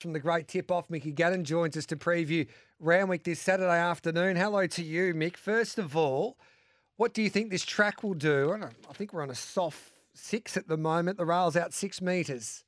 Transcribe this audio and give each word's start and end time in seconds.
from 0.00 0.12
the 0.12 0.20
great 0.20 0.48
tip 0.48 0.70
off. 0.70 0.90
Mickey 0.90 1.12
Gannon 1.12 1.44
joins 1.44 1.76
us 1.76 1.86
to 1.86 1.96
preview 1.96 2.46
Randwick 2.78 3.24
this 3.24 3.40
Saturday 3.40 3.78
afternoon. 3.78 4.36
Hello 4.36 4.66
to 4.66 4.82
you, 4.82 5.12
Mick. 5.14 5.36
First 5.36 5.78
of 5.78 5.96
all, 5.96 6.38
what 6.96 7.12
do 7.14 7.22
you 7.22 7.30
think 7.30 7.50
this 7.50 7.64
track 7.64 8.02
will 8.02 8.14
do? 8.14 8.56
I 8.88 8.92
think 8.92 9.12
we're 9.12 9.22
on 9.22 9.30
a 9.30 9.34
soft 9.34 9.92
six 10.14 10.56
at 10.56 10.68
the 10.68 10.76
moment. 10.76 11.18
The 11.18 11.24
rail's 11.24 11.56
out 11.56 11.74
six 11.74 12.00
metres. 12.00 12.64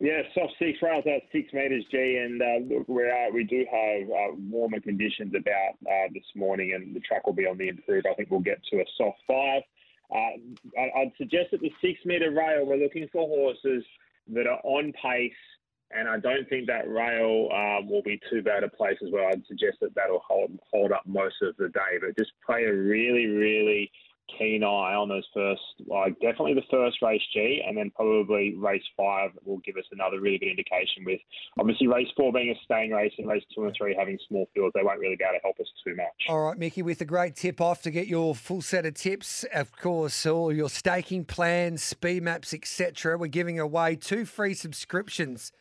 Yeah, 0.00 0.22
soft 0.32 0.54
six 0.60 0.78
rails 0.80 1.04
out 1.08 1.22
six 1.32 1.52
metres, 1.52 1.84
G, 1.90 2.20
and 2.22 2.40
uh, 2.40 2.72
look, 2.72 2.88
we 2.88 3.02
are, 3.02 3.32
we 3.32 3.42
do 3.42 3.66
have 3.68 4.08
uh, 4.08 4.36
warmer 4.48 4.78
conditions 4.78 5.34
about 5.34 5.74
uh, 5.90 6.06
this 6.14 6.22
morning, 6.36 6.72
and 6.72 6.94
the 6.94 7.00
track 7.00 7.26
will 7.26 7.34
be 7.34 7.46
on 7.46 7.58
the 7.58 7.68
improve. 7.68 8.04
I 8.08 8.14
think 8.14 8.30
we'll 8.30 8.38
get 8.38 8.60
to 8.70 8.76
a 8.76 8.84
soft 8.96 9.18
five. 9.26 9.62
Uh, 10.14 10.80
I'd 11.00 11.12
suggest 11.18 11.50
that 11.50 11.60
the 11.60 11.72
six 11.82 11.98
metre 12.04 12.30
rail, 12.30 12.64
we're 12.64 12.76
looking 12.76 13.08
for 13.12 13.26
horses 13.26 13.84
that 14.28 14.46
are 14.46 14.60
on 14.62 14.92
pace 15.02 15.32
and 15.90 16.08
I 16.08 16.18
don't 16.18 16.48
think 16.48 16.66
that 16.66 16.88
rail 16.88 17.48
um, 17.52 17.88
will 17.88 18.02
be 18.02 18.20
too 18.30 18.42
bad 18.42 18.62
a 18.62 18.68
place 18.68 18.98
as 19.02 19.10
well. 19.10 19.26
I'd 19.26 19.46
suggest 19.46 19.78
that 19.80 19.94
that'll 19.94 20.22
hold 20.26 20.58
hold 20.72 20.92
up 20.92 21.02
most 21.06 21.36
of 21.42 21.56
the 21.56 21.68
day, 21.68 21.98
but 22.00 22.16
just 22.18 22.32
play 22.44 22.64
a 22.64 22.72
really, 22.72 23.26
really 23.26 23.90
keen 24.36 24.62
eye 24.62 24.94
on 24.94 25.08
those 25.08 25.26
first, 25.32 25.62
like 25.86 26.12
definitely 26.20 26.54
the 26.54 26.62
first 26.70 27.00
race 27.00 27.22
G, 27.32 27.62
and 27.66 27.76
then 27.76 27.90
probably 27.94 28.54
race 28.56 28.82
five 28.96 29.30
will 29.44 29.58
give 29.58 29.76
us 29.76 29.84
another 29.90 30.20
really 30.20 30.38
good 30.38 30.50
indication. 30.50 31.04
With 31.06 31.20
obviously 31.58 31.86
race 31.86 32.08
four 32.16 32.32
being 32.32 32.50
a 32.50 32.64
staying 32.64 32.90
race 32.90 33.12
and 33.16 33.26
race 33.26 33.42
two 33.54 33.64
and 33.64 33.74
three 33.76 33.96
having 33.98 34.18
small 34.28 34.48
fields, 34.54 34.72
they 34.74 34.82
won't 34.82 35.00
really 35.00 35.16
be 35.16 35.24
able 35.24 35.38
to 35.38 35.42
help 35.42 35.58
us 35.58 35.66
too 35.84 35.94
much. 35.96 36.06
All 36.28 36.40
right, 36.40 36.58
Mickey, 36.58 36.82
with 36.82 37.00
a 37.00 37.06
great 37.06 37.36
tip 37.36 37.60
off 37.60 37.82
to 37.82 37.90
get 37.90 38.06
your 38.06 38.34
full 38.34 38.60
set 38.60 38.84
of 38.84 38.94
tips, 38.94 39.44
of 39.54 39.72
course, 39.72 40.26
all 40.26 40.52
your 40.52 40.68
staking 40.68 41.24
plans, 41.24 41.82
speed 41.82 42.22
maps, 42.22 42.52
etc. 42.52 43.16
We're 43.16 43.28
giving 43.28 43.58
away 43.58 43.96
two 43.96 44.26
free 44.26 44.54
subscriptions 44.54 45.52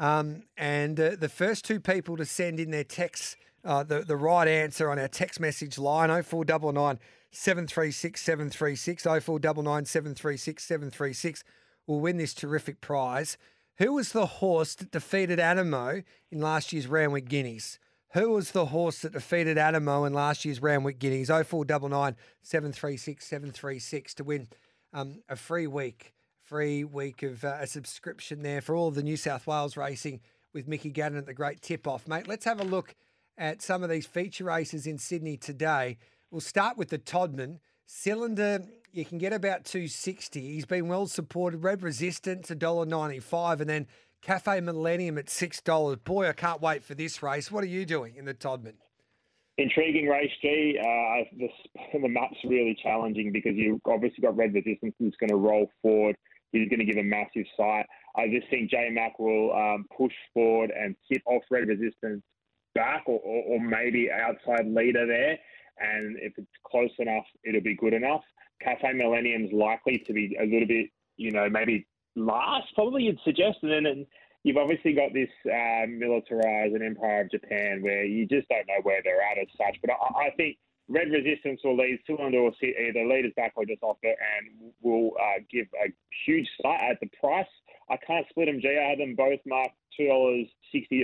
um, 0.00 0.42
and 0.56 0.98
uh, 0.98 1.16
the 1.18 1.28
first 1.28 1.64
two 1.64 1.80
people 1.80 2.16
to 2.16 2.24
send 2.24 2.58
in 2.58 2.70
their 2.70 2.84
text, 2.84 3.36
uh, 3.64 3.82
the, 3.82 4.00
the 4.00 4.16
right 4.16 4.48
answer 4.48 4.90
on 4.90 4.98
our 4.98 5.08
text 5.08 5.40
message 5.40 5.78
line, 5.78 6.08
0499 6.22 6.98
736 7.30 8.20
736, 8.20 9.02
0499 9.04 9.84
736 9.84 10.64
736, 10.64 11.44
will 11.86 12.00
win 12.00 12.16
this 12.16 12.34
terrific 12.34 12.80
prize. 12.80 13.38
Who 13.78 13.94
was 13.94 14.12
the 14.12 14.26
horse 14.26 14.74
that 14.76 14.90
defeated 14.90 15.38
Anamoe 15.38 16.04
in 16.30 16.40
last 16.40 16.72
year's 16.72 16.86
Randwick 16.86 17.28
Guineas? 17.28 17.78
Who 18.12 18.30
was 18.30 18.50
the 18.50 18.66
horse 18.66 19.00
that 19.00 19.14
defeated 19.14 19.56
Anamoe 19.56 20.06
in 20.06 20.12
last 20.12 20.44
year's 20.44 20.60
Randwick 20.60 20.98
Guineas? 20.98 21.28
0499 21.28 22.16
736 22.42 23.26
736 23.26 24.14
to 24.14 24.24
win 24.24 24.48
um, 24.92 25.22
a 25.28 25.36
free 25.36 25.66
week 25.66 26.12
free 26.44 26.84
week 26.84 27.22
of 27.22 27.44
uh, 27.44 27.56
a 27.60 27.66
subscription 27.66 28.42
there 28.42 28.60
for 28.60 28.74
all 28.74 28.90
the 28.90 29.02
New 29.02 29.16
South 29.16 29.46
Wales 29.46 29.76
racing 29.76 30.20
with 30.52 30.68
Mickey 30.68 30.90
Gannon 30.90 31.18
at 31.18 31.26
the 31.26 31.34
Great 31.34 31.62
Tip 31.62 31.86
Off. 31.86 32.06
Mate, 32.06 32.28
let's 32.28 32.44
have 32.44 32.60
a 32.60 32.64
look 32.64 32.94
at 33.38 33.62
some 33.62 33.82
of 33.82 33.90
these 33.90 34.06
feature 34.06 34.44
races 34.44 34.86
in 34.86 34.98
Sydney 34.98 35.36
today. 35.36 35.98
We'll 36.30 36.40
start 36.40 36.76
with 36.76 36.88
the 36.88 36.98
Todman. 36.98 37.58
Cylinder, 37.86 38.64
you 38.92 39.04
can 39.04 39.18
get 39.18 39.32
about 39.32 39.64
260. 39.64 40.40
He's 40.40 40.66
been 40.66 40.88
well 40.88 41.06
supported. 41.06 41.62
Red 41.62 41.82
Resistance, 41.82 42.50
$1.95. 42.50 43.60
And 43.60 43.70
then 43.70 43.86
Cafe 44.20 44.60
Millennium 44.60 45.18
at 45.18 45.26
$6. 45.26 46.04
Boy, 46.04 46.28
I 46.28 46.32
can't 46.32 46.60
wait 46.60 46.84
for 46.84 46.94
this 46.94 47.22
race. 47.22 47.50
What 47.50 47.64
are 47.64 47.68
you 47.68 47.84
doing 47.84 48.16
in 48.16 48.24
the 48.24 48.34
Todman? 48.34 48.74
Intriguing 49.58 50.06
race, 50.06 50.30
G. 50.40 50.78
Uh, 50.78 51.24
the, 51.38 51.48
the 52.00 52.08
map's 52.08 52.38
really 52.44 52.76
challenging 52.82 53.32
because 53.32 53.52
you've 53.54 53.80
obviously 53.86 54.22
got 54.22 54.36
Red 54.36 54.54
Resistance 54.54 54.94
who's 54.98 55.14
going 55.18 55.30
to 55.30 55.36
roll 55.36 55.70
forward. 55.82 56.16
He's 56.52 56.68
going 56.68 56.80
to 56.80 56.84
give 56.84 56.98
a 56.98 57.02
massive 57.02 57.46
sight. 57.56 57.86
I 58.16 58.28
just 58.28 58.48
think 58.50 58.70
J 58.70 58.90
Mac 58.90 59.18
will 59.18 59.52
um, 59.52 59.86
push 59.96 60.12
forward 60.34 60.70
and 60.70 60.94
sit 61.10 61.22
off 61.26 61.42
red 61.50 61.66
resistance 61.66 62.22
back 62.74 63.02
or, 63.06 63.20
or, 63.20 63.42
or, 63.44 63.60
maybe 63.60 64.08
outside 64.10 64.66
leader 64.66 65.06
there. 65.06 65.38
And 65.78 66.16
if 66.20 66.32
it's 66.36 66.46
close 66.66 66.90
enough, 66.98 67.24
it'll 67.44 67.62
be 67.62 67.76
good 67.76 67.94
enough. 67.94 68.22
Cafe 68.62 68.92
Millennium's 68.92 69.52
likely 69.52 70.02
to 70.06 70.12
be 70.12 70.36
a 70.40 70.44
little 70.44 70.68
bit, 70.68 70.90
you 71.16 71.32
know, 71.32 71.48
maybe 71.50 71.86
last, 72.16 72.66
probably 72.74 73.04
you'd 73.04 73.18
suggest. 73.24 73.58
And 73.62 73.86
then 73.86 74.06
you've 74.44 74.56
obviously 74.56 74.92
got 74.92 75.12
this 75.12 75.28
uh, 75.46 75.86
militarized 75.88 76.74
and 76.74 76.82
Empire 76.82 77.22
of 77.22 77.30
Japan 77.30 77.82
where 77.82 78.04
you 78.04 78.26
just 78.26 78.48
don't 78.48 78.66
know 78.68 78.82
where 78.82 79.00
they're 79.02 79.22
at 79.22 79.38
as 79.38 79.48
such. 79.56 79.78
But 79.80 79.92
I, 79.92 80.26
I 80.26 80.30
think 80.36 80.56
Red 80.88 81.10
Resistance 81.10 81.60
will 81.64 81.76
lead 81.76 82.00
Cylinder 82.06 82.38
or 82.38 82.52
sit 82.60 82.74
either 82.76 83.06
leaders 83.06 83.32
back 83.36 83.52
or 83.56 83.64
just 83.64 83.82
off 83.82 83.98
it 84.02 84.16
and 84.18 84.72
will 84.82 85.12
uh, 85.20 85.40
give 85.50 85.66
a 85.84 85.92
huge 86.26 86.48
sight 86.60 86.90
at 86.90 87.00
the 87.00 87.08
price. 87.18 87.46
I 87.88 87.96
can't 87.96 88.26
split 88.30 88.46
them, 88.46 88.60
G. 88.60 88.68
I 88.68 88.90
had 88.90 88.98
them 88.98 89.14
both 89.14 89.40
marked 89.46 89.76
$2.60 89.98 90.48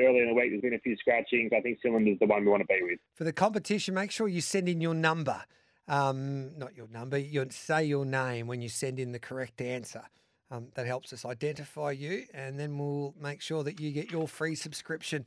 earlier 0.01 0.23
in 0.23 0.29
the 0.29 0.35
week. 0.35 0.51
There's 0.51 0.63
been 0.63 0.75
a 0.75 0.81
few 0.81 0.97
scratchings. 0.97 1.53
I 1.57 1.61
think 1.61 1.79
Cylinder's 1.83 2.19
the 2.19 2.27
one 2.27 2.45
we 2.45 2.51
want 2.51 2.63
to 2.63 2.67
be 2.67 2.81
with. 2.83 2.99
For 3.15 3.25
the 3.25 3.33
competition, 3.33 3.95
make 3.95 4.11
sure 4.11 4.29
you 4.29 4.41
send 4.41 4.69
in 4.69 4.81
your 4.81 4.95
number. 4.95 5.43
Um, 5.87 6.59
not 6.59 6.77
your 6.77 6.89
number, 6.89 7.17
you 7.17 7.47
say 7.51 7.85
your 7.85 8.05
name 8.05 8.47
when 8.47 8.61
you 8.61 8.69
send 8.69 8.99
in 8.99 9.13
the 9.13 9.19
correct 9.19 9.61
answer. 9.63 10.03
Um, 10.51 10.69
that 10.75 10.87
helps 10.87 11.13
us 11.13 11.25
identify 11.27 11.91
you, 11.91 12.25
and 12.33 12.59
then 12.59 12.79
we'll 12.79 13.15
make 13.21 13.43
sure 13.43 13.63
that 13.65 13.81
you 13.81 13.91
get 13.91 14.11
your 14.11 14.27
free 14.27 14.55
subscription 14.55 15.27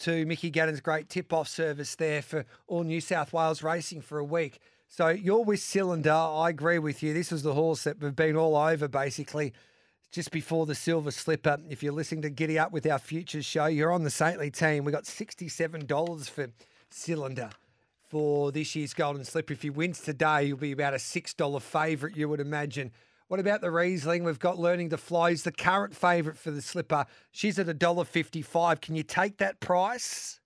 to 0.00 0.24
Mickey 0.26 0.50
Gannon's 0.50 0.80
great 0.80 1.08
tip 1.08 1.32
off 1.32 1.48
service 1.48 1.94
there 1.94 2.22
for 2.22 2.44
all 2.66 2.84
New 2.84 3.00
South 3.00 3.32
Wales 3.32 3.62
racing 3.62 4.00
for 4.00 4.18
a 4.18 4.24
week. 4.24 4.60
So 4.88 5.08
you're 5.08 5.44
with 5.44 5.60
Cylinder. 5.60 6.12
I 6.12 6.50
agree 6.50 6.78
with 6.78 7.02
you. 7.02 7.12
This 7.12 7.30
was 7.30 7.42
the 7.42 7.54
horse 7.54 7.84
that 7.84 8.00
we've 8.00 8.16
been 8.16 8.36
all 8.36 8.56
over 8.56 8.88
basically 8.88 9.52
just 10.10 10.30
before 10.30 10.66
the 10.66 10.74
Silver 10.74 11.10
Slipper. 11.10 11.58
If 11.68 11.82
you're 11.82 11.92
listening 11.92 12.22
to 12.22 12.30
Giddy 12.30 12.58
Up 12.58 12.72
with 12.72 12.86
our 12.86 12.98
Futures 12.98 13.44
show, 13.44 13.66
you're 13.66 13.92
on 13.92 14.04
the 14.04 14.10
Saintly 14.10 14.50
team. 14.50 14.84
We 14.84 14.92
got 14.92 15.04
$67 15.04 16.30
for 16.30 16.48
Cylinder 16.90 17.50
for 18.08 18.50
this 18.50 18.74
year's 18.74 18.94
Golden 18.94 19.24
Slipper. 19.24 19.52
If 19.52 19.62
he 19.62 19.70
wins 19.70 20.00
today, 20.00 20.44
you'll 20.44 20.56
be 20.56 20.72
about 20.72 20.94
a 20.94 20.98
$6 20.98 21.60
favourite, 21.60 22.16
you 22.16 22.28
would 22.28 22.40
imagine. 22.40 22.92
What 23.28 23.40
about 23.40 23.60
the 23.60 23.70
Riesling? 23.70 24.24
We've 24.24 24.38
got 24.38 24.58
Learning 24.58 24.88
to 24.88 24.96
Fly. 24.96 25.30
Is 25.30 25.42
the 25.42 25.52
current 25.52 25.94
favourite 25.94 26.38
for 26.38 26.50
the 26.50 26.62
slipper. 26.62 27.04
She's 27.30 27.58
at 27.58 27.68
a 27.68 27.74
dollar 27.74 28.04
fifty-five. 28.04 28.80
Can 28.80 28.94
you 28.94 29.02
take 29.02 29.36
that 29.36 29.60
price? 29.60 30.40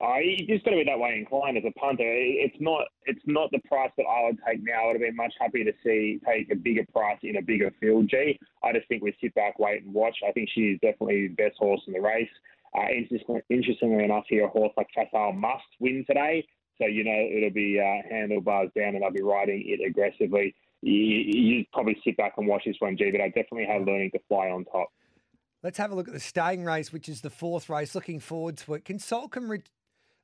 Uh, 0.00 0.16
you 0.16 0.46
just 0.46 0.64
got 0.64 0.70
to 0.70 0.78
be 0.78 0.84
that 0.84 0.98
way 0.98 1.16
inclined 1.18 1.58
as 1.58 1.64
a 1.66 1.78
punter. 1.78 2.02
It's 2.06 2.56
not 2.58 2.88
it's 3.04 3.20
not 3.26 3.50
the 3.52 3.60
price 3.68 3.90
that 3.98 4.04
I 4.04 4.24
would 4.24 4.38
take 4.48 4.64
now. 4.64 4.84
I 4.84 4.86
would 4.86 4.92
have 4.94 5.02
been 5.02 5.14
much 5.14 5.34
happier 5.38 5.64
to 5.64 5.72
see 5.84 6.20
take 6.26 6.50
a 6.50 6.56
bigger 6.56 6.86
price 6.90 7.18
in 7.22 7.36
a 7.36 7.42
bigger 7.42 7.70
field. 7.78 8.08
G. 8.08 8.38
I 8.62 8.72
just 8.72 8.88
think 8.88 9.02
we 9.02 9.14
sit 9.20 9.34
back, 9.34 9.58
wait 9.58 9.82
and 9.82 9.92
watch. 9.92 10.16
I 10.26 10.32
think 10.32 10.48
she's 10.54 10.80
definitely 10.80 11.28
the 11.28 11.34
best 11.34 11.58
horse 11.58 11.82
in 11.86 11.92
the 11.92 12.00
race. 12.00 12.30
Uh, 12.74 12.86
interestingly 13.50 14.04
enough, 14.04 14.24
here 14.26 14.46
a 14.46 14.48
horse 14.48 14.72
like 14.78 14.88
Facile 14.94 15.32
must 15.32 15.68
win 15.80 16.02
today. 16.08 16.46
So 16.78 16.86
you 16.86 17.04
know 17.04 17.28
it'll 17.30 17.50
be 17.50 17.78
uh, 17.78 18.08
handlebars 18.10 18.70
down, 18.74 18.96
and 18.96 19.04
I'll 19.04 19.12
be 19.12 19.22
riding 19.22 19.62
it 19.66 19.86
aggressively 19.86 20.54
you, 20.84 21.40
you 21.40 21.64
probably 21.72 21.96
sit 22.04 22.16
back 22.16 22.34
and 22.36 22.46
watch 22.46 22.62
this 22.66 22.76
one, 22.78 22.96
G. 22.96 23.10
But 23.10 23.20
I 23.20 23.28
definitely 23.28 23.66
have 23.66 23.86
learning 23.86 24.10
to 24.12 24.20
fly 24.28 24.48
on 24.48 24.64
top. 24.64 24.88
Let's 25.62 25.78
have 25.78 25.90
a 25.90 25.94
look 25.94 26.08
at 26.08 26.14
the 26.14 26.20
staying 26.20 26.64
race, 26.64 26.92
which 26.92 27.08
is 27.08 27.22
the 27.22 27.30
fourth 27.30 27.70
race. 27.70 27.94
Looking 27.94 28.20
forward 28.20 28.58
to 28.58 28.74
it. 28.74 28.84
Can 28.84 28.98
Soulcombe, 28.98 29.48
re- 29.48 29.62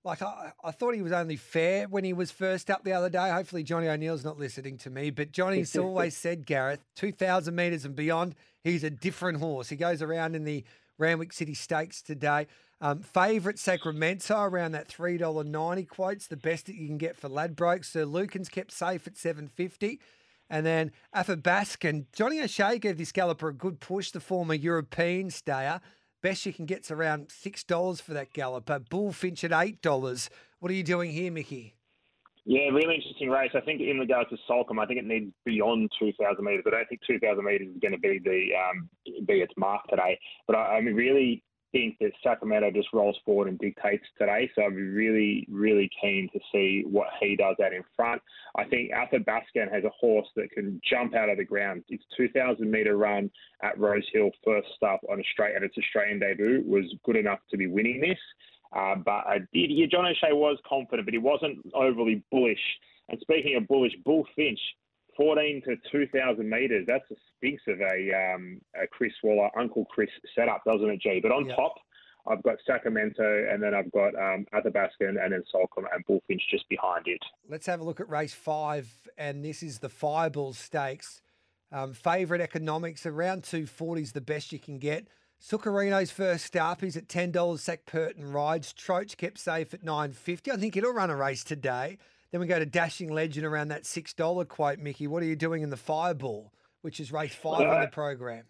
like 0.05 0.21
I, 0.21 0.53
I 0.63 0.71
thought 0.71 0.95
he 0.95 1.01
was 1.01 1.13
only 1.13 1.37
fair 1.37 1.89
when 1.89 2.05
he 2.05 2.13
was 2.13 2.31
first 2.31 2.71
up 2.71 2.85
the 2.85 2.93
other 2.93 3.09
day. 3.09 3.31
Hopefully 3.31 3.63
Johnny 3.63 3.89
O'Neill's 3.89 4.25
not 4.25 4.39
listening 4.39 4.77
to 4.79 4.91
me, 4.91 5.11
but 5.11 5.33
Johnny's 5.33 5.77
always 5.79 6.17
said, 6.17 6.45
Gareth, 6.47 6.85
two 6.95 7.13
thousand 7.13 7.55
metres 7.55 7.87
and 7.87 7.97
beyond, 7.97 8.35
he's 8.63 8.85
a 8.85 8.91
different 8.91 9.39
horse. 9.39 9.71
He 9.71 9.77
goes 9.77 10.03
around 10.03 10.37
in 10.37 10.45
the 10.45 10.65
Randwick 10.99 11.33
City 11.33 11.55
Stakes 11.55 12.03
today. 12.03 12.47
Um, 12.83 13.01
favourite 13.01 13.59
Sacramento 13.59 14.41
around 14.41 14.73
that 14.73 14.89
three 14.89 15.17
dollar 15.17 15.45
ninety 15.45 15.85
quotes, 15.85 16.27
the 16.27 16.37
best 16.37 16.67
that 16.67 16.77
you 16.77 16.87
can 16.87 16.99
get 16.99 17.17
for 17.17 17.29
Ladbroke. 17.29 17.85
Sir 17.85 18.05
Lucan's 18.05 18.51
kept 18.51 18.73
safe 18.73 19.07
at 19.07 19.17
seven 19.17 19.49
fifty. 19.49 20.01
And 20.51 20.67
then 20.67 20.91
Athabaskan, 21.15 22.07
Johnny 22.13 22.41
O'Shea 22.41 22.79
gave 22.79 22.99
this 22.99 23.13
galloper 23.13 23.49
a 23.49 23.55
good 23.55 23.79
push, 23.79 24.11
the 24.11 24.21
former 24.21 24.55
European 24.55 25.31
stayer. 25.31 25.81
Best 26.23 26.45
you 26.45 26.53
can 26.53 26.67
get's 26.67 26.91
around 26.91 27.29
$6 27.29 28.03
for 28.03 28.13
that 28.13 28.33
galloper. 28.33 28.81
Bullfinch 28.81 29.45
at 29.45 29.53
$8. 29.53 30.29
What 30.59 30.71
are 30.71 30.75
you 30.75 30.83
doing 30.83 31.13
here, 31.13 31.31
Mickey? 31.31 31.77
Yeah, 32.45 32.69
really 32.73 32.97
interesting 32.97 33.31
race. 33.31 33.53
I 33.55 33.61
think 33.61 33.81
in 33.81 33.99
regards 33.99 34.31
to 34.31 34.37
Soulcombe, 34.51 34.83
I 34.83 34.87
think 34.87 34.99
it 34.99 35.07
needs 35.07 35.33
beyond 35.45 35.91
2,000 35.99 36.45
metres. 36.45 36.65
I 36.67 36.71
don't 36.71 36.89
think 36.89 37.03
2,000 37.07 37.45
metres 37.45 37.69
is 37.69 37.81
going 37.81 37.93
to 37.93 37.99
be 37.99 38.19
the 38.19 38.49
um, 38.59 38.89
be 39.27 39.35
its 39.35 39.53
mark 39.57 39.87
today. 39.89 40.19
But 40.47 40.57
I, 40.57 40.77
I'm 40.77 40.87
really 40.87 41.45
think 41.73 41.97
that 42.01 42.13
Sacramento 42.23 42.71
just 42.71 42.89
rolls 42.93 43.17
forward 43.25 43.49
and 43.49 43.59
dictates 43.59 44.05
today. 44.19 44.51
So 44.55 44.63
I'd 44.63 44.77
be 44.77 44.83
really, 44.83 45.47
really 45.51 45.91
keen 46.01 46.29
to 46.33 46.41
see 46.53 46.85
what 46.87 47.09
he 47.21 47.37
does 47.37 47.57
out 47.65 47.73
in 47.73 47.83
front. 47.97 48.23
I 48.57 48.65
think 48.65 48.91
Athabaskan 48.93 49.73
has 49.73 49.85
a 49.85 49.91
horse 49.91 50.29
that 50.37 50.51
can 50.51 50.81
jump 50.89 51.15
out 51.15 51.29
of 51.29 51.39
the 51.39 51.45
ground. 51.45 51.85
Its 51.89 52.05
2,000 52.17 52.71
metre 52.71 52.97
run 52.97 53.31
at 53.63 53.79
Rose 53.79 54.07
Hill, 54.13 54.31
first 54.45 54.69
up 54.87 55.01
on 55.11 55.21
a 55.21 55.25
straight 55.33 55.57
its 55.63 55.77
Australian 55.79 56.19
debut, 56.19 56.63
was 56.67 56.85
good 57.05 57.17
enough 57.17 57.41
to 57.51 57.57
be 57.57 57.67
winning 57.67 58.01
this. 58.01 58.19
Uh, 58.75 58.95
but 58.95 59.27
I 59.27 59.39
did, 59.53 59.91
John 59.91 60.07
O'Shea 60.07 60.33
was 60.33 60.59
confident, 60.69 61.07
but 61.07 61.15
he 61.15 61.19
wasn't 61.19 61.59
overly 61.75 62.23
bullish. 62.31 62.61
And 63.09 63.19
speaking 63.21 63.57
of 63.57 63.67
bullish, 63.67 63.93
Bull 64.05 64.25
Finch 64.37 64.61
14 65.17 65.63
to 65.67 65.77
2,000 65.91 66.49
metres. 66.49 66.85
That's 66.87 67.05
a 67.11 67.15
stinks 67.37 67.63
of 67.69 67.81
a, 67.81 68.35
um, 68.35 68.61
a 68.81 68.87
Chris 68.87 69.13
Waller, 69.23 69.51
Uncle 69.59 69.85
Chris 69.87 70.11
setup, 70.35 70.65
doesn't 70.65 70.89
it, 70.89 71.01
G? 71.01 71.21
But 71.23 71.33
on 71.33 71.47
yep. 71.47 71.57
top, 71.57 71.75
I've 72.27 72.43
got 72.43 72.57
Sacramento, 72.67 73.47
and 73.51 73.63
then 73.63 73.75
I've 73.75 73.91
got 73.93 74.15
um, 74.15 74.47
Athabasca, 74.53 75.09
and 75.09 75.17
then 75.17 75.43
Soulcombe 75.53 75.87
and 75.93 76.05
Bullfinch 76.07 76.43
just 76.51 76.69
behind 76.69 77.07
it. 77.07 77.23
Let's 77.49 77.67
have 77.67 77.81
a 77.81 77.85
look 77.85 78.01
at 78.01 78.09
race 78.09 78.35
five, 78.35 78.91
and 79.17 79.45
this 79.45 79.63
is 79.63 79.79
the 79.79 79.89
Fireball 79.89 80.53
Stakes. 80.53 81.23
Um, 81.73 81.93
favourite 81.93 82.41
economics 82.41 83.07
around 83.07 83.45
240 83.45 84.03
is 84.03 84.13
the 84.13 84.21
best 84.21 84.53
you 84.53 84.59
can 84.59 84.79
get. 84.79 85.07
Zuccarino's 85.41 86.11
first 86.11 86.55
up. 86.57 86.83
He's 86.83 86.97
at 86.97 87.09
ten 87.09 87.31
dollars. 87.31 87.63
Zac 87.63 87.87
Purton 87.87 88.31
rides. 88.31 88.75
Troach 88.75 89.17
kept 89.17 89.39
safe 89.39 89.73
at 89.73 89.83
nine 89.83 90.13
fifty. 90.13 90.51
I 90.53 90.57
think 90.57 90.77
it'll 90.77 90.93
run 90.93 91.09
a 91.09 91.17
race 91.17 91.43
today. 91.43 91.97
Then 92.33 92.41
we 92.41 92.47
go 92.47 92.59
to 92.59 92.67
Dashing 92.67 93.13
Legend 93.13 93.45
around 93.45 93.69
that 93.69 93.87
six 93.87 94.15
dollar 94.15 94.45
quote. 94.45 94.79
Mickey, 94.79 95.07
what 95.07 95.23
are 95.23 95.27
you 95.27 95.37
doing 95.37 95.63
in 95.63 95.71
the 95.71 95.77
Fireball, 95.77 96.53
which 96.83 97.01
is 97.01 97.13
race 97.13 97.35
five 97.35 97.67
uh, 97.67 97.71
on 97.71 97.81
the 97.81 97.89
program? 97.89 98.45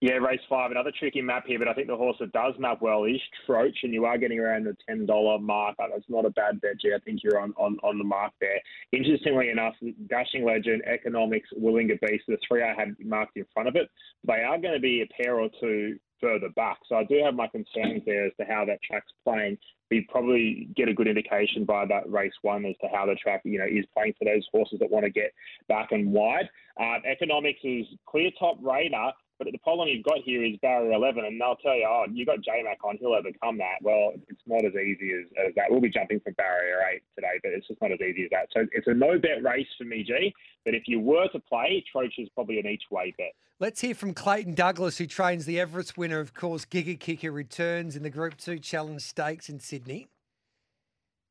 Yeah, 0.00 0.14
race 0.14 0.40
five. 0.48 0.70
Another 0.70 0.92
tricky 0.98 1.20
map 1.20 1.44
here, 1.46 1.58
but 1.58 1.68
I 1.68 1.74
think 1.74 1.88
the 1.88 1.96
horse 1.96 2.16
that 2.20 2.32
does 2.32 2.54
map 2.58 2.80
well 2.80 3.04
is 3.04 3.20
Troach, 3.44 3.76
and 3.82 3.92
you 3.92 4.06
are 4.06 4.16
getting 4.16 4.38
around 4.38 4.64
the 4.64 4.76
ten 4.88 5.04
dollar 5.04 5.38
mark. 5.38 5.76
That's 5.78 6.08
not 6.08 6.24
a 6.24 6.30
bad 6.30 6.60
bet, 6.62 6.80
G. 6.80 6.92
I 6.94 7.00
think 7.00 7.20
you're 7.22 7.38
on, 7.38 7.52
on, 7.58 7.76
on 7.82 7.98
the 7.98 8.04
mark 8.04 8.32
there. 8.40 8.60
Interestingly 8.92 9.50
enough, 9.50 9.74
Dashing 10.08 10.46
Legend, 10.46 10.82
Economics, 10.86 11.50
Willinga 11.60 12.00
Beast, 12.00 12.24
the 12.28 12.38
three 12.48 12.62
I 12.62 12.74
had 12.74 12.94
marked 12.98 13.36
in 13.36 13.44
front 13.52 13.68
of 13.68 13.76
it, 13.76 13.90
they 14.26 14.42
are 14.42 14.56
going 14.56 14.72
to 14.74 14.80
be 14.80 15.02
a 15.02 15.22
pair 15.22 15.38
or 15.38 15.50
two 15.60 15.98
further 16.18 16.48
back. 16.56 16.78
So 16.88 16.96
I 16.96 17.04
do 17.04 17.20
have 17.24 17.34
my 17.34 17.48
concerns 17.48 18.02
there 18.06 18.26
as 18.26 18.32
to 18.40 18.46
how 18.46 18.64
that 18.66 18.78
track's 18.82 19.12
playing. 19.24 19.58
We 19.90 20.06
probably 20.08 20.68
get 20.76 20.88
a 20.88 20.94
good 20.94 21.08
indication 21.08 21.64
by 21.64 21.84
that 21.86 22.10
race 22.10 22.32
one 22.42 22.64
as 22.64 22.76
to 22.80 22.88
how 22.92 23.06
the 23.06 23.14
track, 23.16 23.42
you 23.44 23.58
know, 23.58 23.66
is 23.66 23.84
playing 23.92 24.14
for 24.18 24.24
those 24.24 24.46
horses 24.52 24.78
that 24.80 24.90
want 24.90 25.04
to 25.04 25.10
get 25.10 25.32
back 25.68 25.92
and 25.92 26.12
wide. 26.12 26.48
Uh, 26.80 26.98
economics 27.10 27.60
is 27.64 27.86
clear 28.06 28.30
top 28.38 28.56
radar, 28.62 29.12
but 29.40 29.50
the 29.50 29.58
problem 29.58 29.88
you've 29.88 30.04
got 30.04 30.18
here 30.22 30.44
is 30.44 30.56
barrier 30.60 30.92
11, 30.92 31.24
and 31.24 31.40
they'll 31.40 31.56
tell 31.56 31.74
you, 31.74 31.86
oh, 31.88 32.04
you've 32.12 32.26
got 32.26 32.38
JMac 32.40 32.76
on, 32.84 32.98
he'll 33.00 33.14
overcome 33.14 33.56
that. 33.56 33.80
Well, 33.80 34.12
it's 34.28 34.42
not 34.46 34.66
as 34.66 34.74
easy 34.74 35.12
as, 35.12 35.48
as 35.48 35.54
that. 35.56 35.64
We'll 35.70 35.80
be 35.80 35.88
jumping 35.88 36.20
from 36.20 36.34
barrier 36.34 36.76
8 36.94 37.02
today, 37.16 37.40
but 37.42 37.52
it's 37.52 37.66
just 37.66 37.80
not 37.80 37.90
as 37.90 38.00
easy 38.00 38.24
as 38.24 38.30
that. 38.32 38.48
So 38.52 38.66
it's 38.72 38.86
a 38.86 38.92
no 38.92 39.18
bet 39.18 39.42
race 39.42 39.66
for 39.78 39.84
me, 39.84 40.04
G. 40.04 40.34
But 40.66 40.74
if 40.74 40.82
you 40.86 41.00
were 41.00 41.26
to 41.28 41.38
play, 41.40 41.82
Troach 41.90 42.18
is 42.18 42.28
probably 42.34 42.58
an 42.58 42.66
each 42.66 42.82
way 42.90 43.14
bet. 43.16 43.32
Let's 43.58 43.80
hear 43.80 43.94
from 43.94 44.12
Clayton 44.12 44.54
Douglas, 44.54 44.98
who 44.98 45.06
trains 45.06 45.46
the 45.46 45.58
Everest 45.58 45.96
winner, 45.96 46.20
of 46.20 46.34
course, 46.34 46.66
Giga 46.66 47.00
Kick 47.00 47.22
returns 47.22 47.96
in 47.96 48.02
the 48.02 48.10
Group 48.10 48.36
2 48.36 48.58
Challenge 48.58 49.00
Stakes 49.00 49.48
in 49.48 49.58
Sydney. 49.58 50.08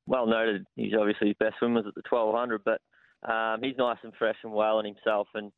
Well 0.07 0.25
noted. 0.25 0.65
He's 0.75 0.93
obviously 0.99 1.27
his 1.27 1.37
best 1.39 1.57
swimmers 1.59 1.85
at 1.87 1.93
the 1.93 2.01
1200, 2.09 2.63
but 2.63 2.81
um, 3.31 3.61
he's 3.61 3.77
nice 3.77 3.97
and 4.01 4.13
fresh 4.17 4.37
and 4.43 4.51
well 4.51 4.79
in 4.79 4.87
himself. 4.87 5.27
And 5.35 5.51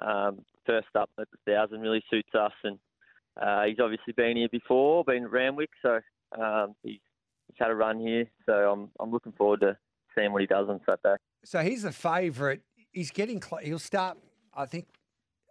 um, 0.00 0.40
first 0.66 0.88
up 0.94 1.10
at 1.18 1.28
the 1.30 1.52
thousand 1.52 1.80
really 1.80 2.02
suits 2.10 2.34
us. 2.34 2.52
And 2.62 2.78
uh, 3.40 3.64
he's 3.64 3.80
obviously 3.80 4.12
been 4.16 4.36
here 4.36 4.48
before, 4.50 5.04
been 5.04 5.24
at 5.24 5.30
Randwick, 5.30 5.70
so 5.82 6.00
um, 6.40 6.74
he's, 6.82 7.00
he's 7.48 7.56
had 7.58 7.70
a 7.70 7.74
run 7.74 8.00
here. 8.00 8.26
So 8.46 8.52
I'm 8.52 8.90
I'm 9.00 9.10
looking 9.10 9.32
forward 9.32 9.60
to 9.60 9.76
seeing 10.16 10.32
what 10.32 10.40
he 10.40 10.46
does 10.46 10.68
on 10.68 10.80
Saturday. 10.88 11.20
So 11.44 11.60
he's 11.60 11.82
the 11.82 11.92
favourite. 11.92 12.60
He's 12.92 13.10
getting 13.10 13.42
he'll 13.62 13.78
start, 13.78 14.18
I 14.54 14.66
think. 14.66 14.86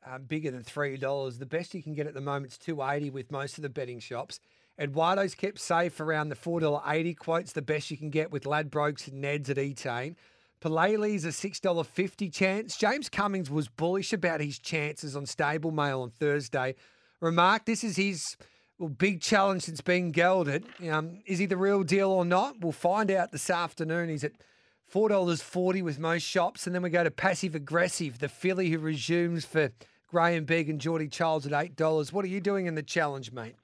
Um, 0.06 0.24
bigger 0.24 0.52
than 0.52 0.64
three 0.64 0.98
dollars. 0.98 1.38
The 1.38 1.46
best 1.46 1.74
you 1.74 1.82
can 1.82 1.94
get 1.94 2.08
at 2.08 2.14
the 2.14 2.20
moment 2.20 2.52
is 2.52 2.58
two 2.58 2.84
eighty 2.84 3.10
with 3.10 3.32
most 3.32 3.58
of 3.58 3.62
the 3.62 3.70
betting 3.70 4.00
shops. 4.00 4.42
Eduardo's 4.78 5.34
kept 5.34 5.62
safe 5.62 6.02
around 6.02 6.28
the 6.28 6.36
four 6.36 6.60
dollar 6.60 6.82
eighty 6.86 7.14
quotes. 7.14 7.54
The 7.54 7.62
best 7.62 7.90
you 7.90 7.96
can 7.96 8.10
get 8.10 8.30
with 8.30 8.44
Ladbrokes 8.44 9.08
and 9.08 9.24
Neds 9.24 9.50
at 9.50 9.56
Etain. 9.56 10.18
Palele's 10.64 11.26
a 11.26 11.30
$6.50 11.30 12.34
chance. 12.34 12.78
James 12.78 13.10
Cummings 13.10 13.52
was 13.52 13.68
bullish 13.68 14.14
about 14.14 14.40
his 14.40 14.58
chances 14.58 15.14
on 15.14 15.26
Stable 15.26 15.72
Mail 15.72 16.02
on 16.02 16.10
Thursday. 16.10 16.76
Remark, 17.20 17.66
this 17.66 17.84
is 17.84 17.98
his 17.98 18.38
well, 18.80 18.88
big 18.88 19.20
challenge 19.20 19.64
since 19.64 19.82
being 19.82 20.12
gelded. 20.12 20.66
Um, 20.90 21.20
is 21.26 21.38
he 21.38 21.48
the 21.48 21.58
real 21.58 21.84
deal 21.84 22.10
or 22.10 22.24
not? 22.24 22.62
We'll 22.62 22.72
find 22.72 23.12
out 23.12 23.34
this 23.34 23.50
afternoon. 23.50 24.08
He's 24.08 24.24
at 24.24 24.32
$4.40 24.94 25.84
with 25.84 26.00
most 26.00 26.24
shops. 26.24 26.66
And 26.66 26.74
then 26.74 26.82
we 26.82 26.90
go 26.90 27.04
to 27.04 27.12
Passive 27.12 27.56
Aggressive, 27.56 28.20
the 28.20 28.30
filly 28.30 28.70
who 28.70 28.80
resumes 28.80 29.44
for 29.44 29.70
Graham 30.08 30.46
Begg 30.46 30.70
and 30.70 30.80
Geordie 30.80 31.10
Charles 31.10 31.46
at 31.46 31.52
$8. 31.52 32.14
What 32.14 32.24
are 32.24 32.30
you 32.30 32.40
doing 32.40 32.68
in 32.68 32.76
the 32.76 32.84
challenge, 32.84 33.34
mate? 33.34 33.56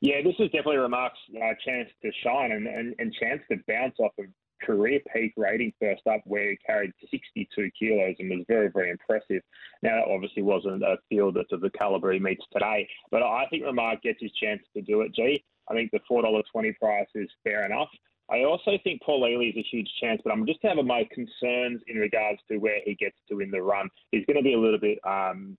Yeah, 0.00 0.22
this 0.24 0.36
is 0.38 0.46
definitely 0.52 0.78
Remark's 0.78 1.18
uh, 1.36 1.52
chance 1.66 1.90
to 2.00 2.10
shine 2.24 2.52
and, 2.52 2.66
and, 2.66 2.94
and 2.98 3.12
chance 3.20 3.42
to 3.50 3.58
bounce 3.68 3.96
off 3.98 4.12
of 4.18 4.24
career 4.62 5.00
peak 5.12 5.32
rating 5.36 5.72
first 5.80 6.06
up 6.06 6.20
where 6.24 6.50
he 6.50 6.58
carried 6.66 6.92
62 7.10 7.70
kilos 7.78 8.16
and 8.18 8.30
was 8.30 8.44
very, 8.48 8.68
very 8.68 8.90
impressive. 8.90 9.42
Now, 9.82 9.96
that 9.96 10.12
obviously 10.12 10.42
wasn't 10.42 10.82
a 10.82 10.96
field 11.08 11.34
that's 11.34 11.52
of 11.52 11.60
the 11.60 11.70
calibre 11.70 12.14
he 12.14 12.20
meets 12.20 12.44
today, 12.52 12.88
but 13.10 13.22
I 13.22 13.46
think 13.50 13.64
Remark 13.64 14.02
gets 14.02 14.20
his 14.20 14.32
chance 14.32 14.62
to 14.74 14.82
do 14.82 15.02
it, 15.02 15.14
G. 15.14 15.44
I 15.70 15.74
think 15.74 15.90
the 15.90 16.00
$4.20 16.10 16.76
price 16.78 17.06
is 17.14 17.28
fair 17.44 17.66
enough. 17.66 17.88
I 18.30 18.44
also 18.44 18.72
think 18.84 19.00
Paul 19.02 19.26
Ely 19.26 19.46
is 19.46 19.56
a 19.56 19.66
huge 19.70 19.88
chance, 20.00 20.20
but 20.22 20.32
I'm 20.32 20.46
just 20.46 20.58
having 20.62 20.86
my 20.86 21.08
concerns 21.12 21.80
in 21.86 21.96
regards 21.96 22.40
to 22.50 22.58
where 22.58 22.80
he 22.84 22.94
gets 22.94 23.16
to 23.30 23.40
in 23.40 23.50
the 23.50 23.62
run. 23.62 23.88
He's 24.12 24.26
going 24.26 24.36
to 24.36 24.42
be 24.42 24.52
a 24.52 24.58
little 24.58 24.78
bit 24.78 24.98
um, 25.06 25.56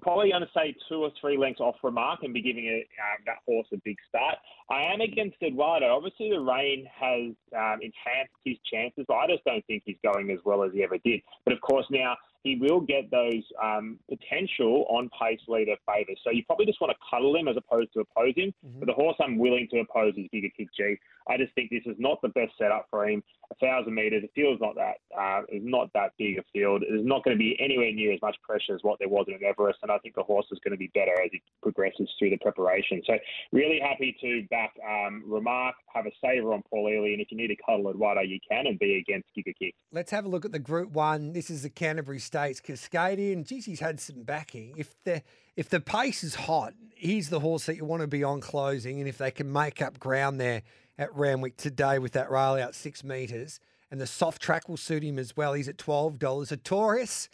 probably 0.00 0.30
going 0.30 0.42
to 0.42 0.48
say 0.54 0.74
two 0.88 1.02
or 1.02 1.10
three 1.20 1.36
lengths 1.36 1.60
off 1.60 1.76
remark 1.82 2.20
and 2.22 2.32
be 2.32 2.42
giving 2.42 2.66
it, 2.66 2.86
um, 2.98 3.22
that 3.26 3.36
horse 3.46 3.66
a 3.72 3.76
big 3.84 3.96
start. 4.08 4.36
I 4.70 4.82
am 4.92 5.00
against 5.00 5.36
Eduardo. 5.42 5.94
Obviously, 5.94 6.30
the 6.30 6.40
rain 6.40 6.86
has 6.94 7.32
um, 7.56 7.80
enhanced 7.80 8.34
his 8.44 8.56
chances, 8.70 9.04
but 9.06 9.14
I 9.14 9.26
just 9.26 9.44
don't 9.44 9.64
think 9.66 9.82
he's 9.84 9.96
going 10.02 10.30
as 10.30 10.38
well 10.44 10.62
as 10.62 10.72
he 10.72 10.82
ever 10.82 10.98
did. 10.98 11.20
But 11.44 11.54
of 11.54 11.60
course, 11.60 11.86
now 11.90 12.16
he 12.44 12.56
will 12.60 12.80
get 12.80 13.10
those 13.10 13.42
um, 13.62 13.98
potential 14.08 14.84
on 14.90 15.10
pace 15.18 15.40
leader 15.48 15.76
favours. 15.86 16.20
So 16.22 16.30
you 16.30 16.44
probably 16.44 16.66
just 16.66 16.80
want 16.80 16.92
to 16.92 16.98
cuddle 17.10 17.34
him 17.34 17.48
as 17.48 17.56
opposed 17.56 17.92
to 17.94 18.00
oppose 18.00 18.34
him. 18.36 18.52
Mm-hmm. 18.64 18.80
But 18.80 18.86
the 18.86 18.92
horse 18.92 19.16
I'm 19.18 19.38
willing 19.38 19.66
to 19.72 19.80
oppose 19.80 20.12
is 20.16 20.26
Giga 20.32 20.52
Kick 20.54 20.68
G. 20.76 20.96
I 21.26 21.38
just 21.38 21.54
think 21.54 21.70
this 21.70 21.82
is 21.86 21.96
not 21.98 22.20
the 22.20 22.28
best 22.28 22.52
setup 22.58 22.86
for 22.90 23.08
him. 23.08 23.22
A 23.50 23.54
thousand 23.56 23.94
metres, 23.94 24.24
it 24.24 24.30
feels 24.34 24.58
not 24.60 24.74
that 24.74 24.96
uh, 25.18 25.42
is 25.48 25.62
not 25.64 25.90
that 25.94 26.12
big 26.18 26.38
a 26.38 26.42
field. 26.52 26.82
There's 26.86 27.04
not 27.04 27.24
going 27.24 27.36
to 27.36 27.38
be 27.38 27.56
anywhere 27.58 27.92
near 27.92 28.12
as 28.12 28.20
much 28.20 28.36
pressure 28.42 28.74
as 28.74 28.80
what 28.82 28.98
there 28.98 29.08
was 29.08 29.26
in 29.28 29.38
Everest, 29.42 29.78
and 29.82 29.90
I 29.90 29.98
think 29.98 30.14
the 30.14 30.22
horse 30.22 30.46
is 30.52 30.58
going 30.64 30.72
to 30.72 30.78
be 30.78 30.90
better 30.94 31.12
as 31.22 31.30
he 31.32 31.42
progresses 31.62 32.08
through 32.18 32.30
the 32.30 32.38
preparation. 32.38 33.02
So 33.06 33.14
really 33.52 33.80
happy 33.80 34.16
to 34.20 34.46
back 34.50 34.72
um, 34.86 35.22
Remark, 35.26 35.74
have 35.94 36.06
a 36.06 36.10
saver 36.22 36.52
on 36.52 36.62
Paul 36.68 36.90
Ely, 36.90 37.12
and 37.12 37.20
if 37.20 37.28
you 37.30 37.36
need 37.36 37.48
to 37.48 37.56
cuddle 37.64 37.90
Eduardo, 37.90 38.22
you 38.22 38.38
can, 38.50 38.66
and 38.66 38.78
be 38.78 38.96
against 38.96 39.28
Giga 39.36 39.54
Kick. 39.58 39.74
Let's 39.92 40.10
have 40.10 40.24
a 40.24 40.28
look 40.28 40.44
at 40.44 40.52
the 40.52 40.58
Group 40.58 40.90
One. 40.92 41.32
This 41.32 41.50
is 41.50 41.62
the 41.62 41.70
Canterbury 41.70 42.20
Stakes 42.34 42.60
Cascadian. 42.60 43.46
Geez, 43.46 43.64
he's 43.64 43.78
had 43.78 44.00
some 44.00 44.24
backing. 44.24 44.74
If 44.76 44.92
the 45.04 45.22
if 45.54 45.68
the 45.68 45.78
pace 45.78 46.24
is 46.24 46.34
hot, 46.34 46.74
he's 46.96 47.30
the 47.30 47.38
horse 47.38 47.66
that 47.66 47.76
you 47.76 47.84
want 47.84 48.02
to 48.02 48.08
be 48.08 48.24
on 48.24 48.40
closing, 48.40 48.98
and 48.98 49.08
if 49.08 49.18
they 49.18 49.30
can 49.30 49.52
make 49.52 49.80
up 49.80 50.00
ground 50.00 50.40
there 50.40 50.62
at 50.98 51.14
Randwick 51.14 51.56
today 51.56 52.00
with 52.00 52.10
that 52.14 52.32
rail 52.32 52.54
out 52.54 52.74
six 52.74 53.04
metres. 53.04 53.60
And 53.88 54.00
the 54.00 54.06
soft 54.08 54.42
track 54.42 54.68
will 54.68 54.76
suit 54.76 55.04
him 55.04 55.16
as 55.16 55.36
well. 55.36 55.52
He's 55.52 55.68
at 55.68 55.76
$12. 55.76 56.18
Artorius, 56.18 57.28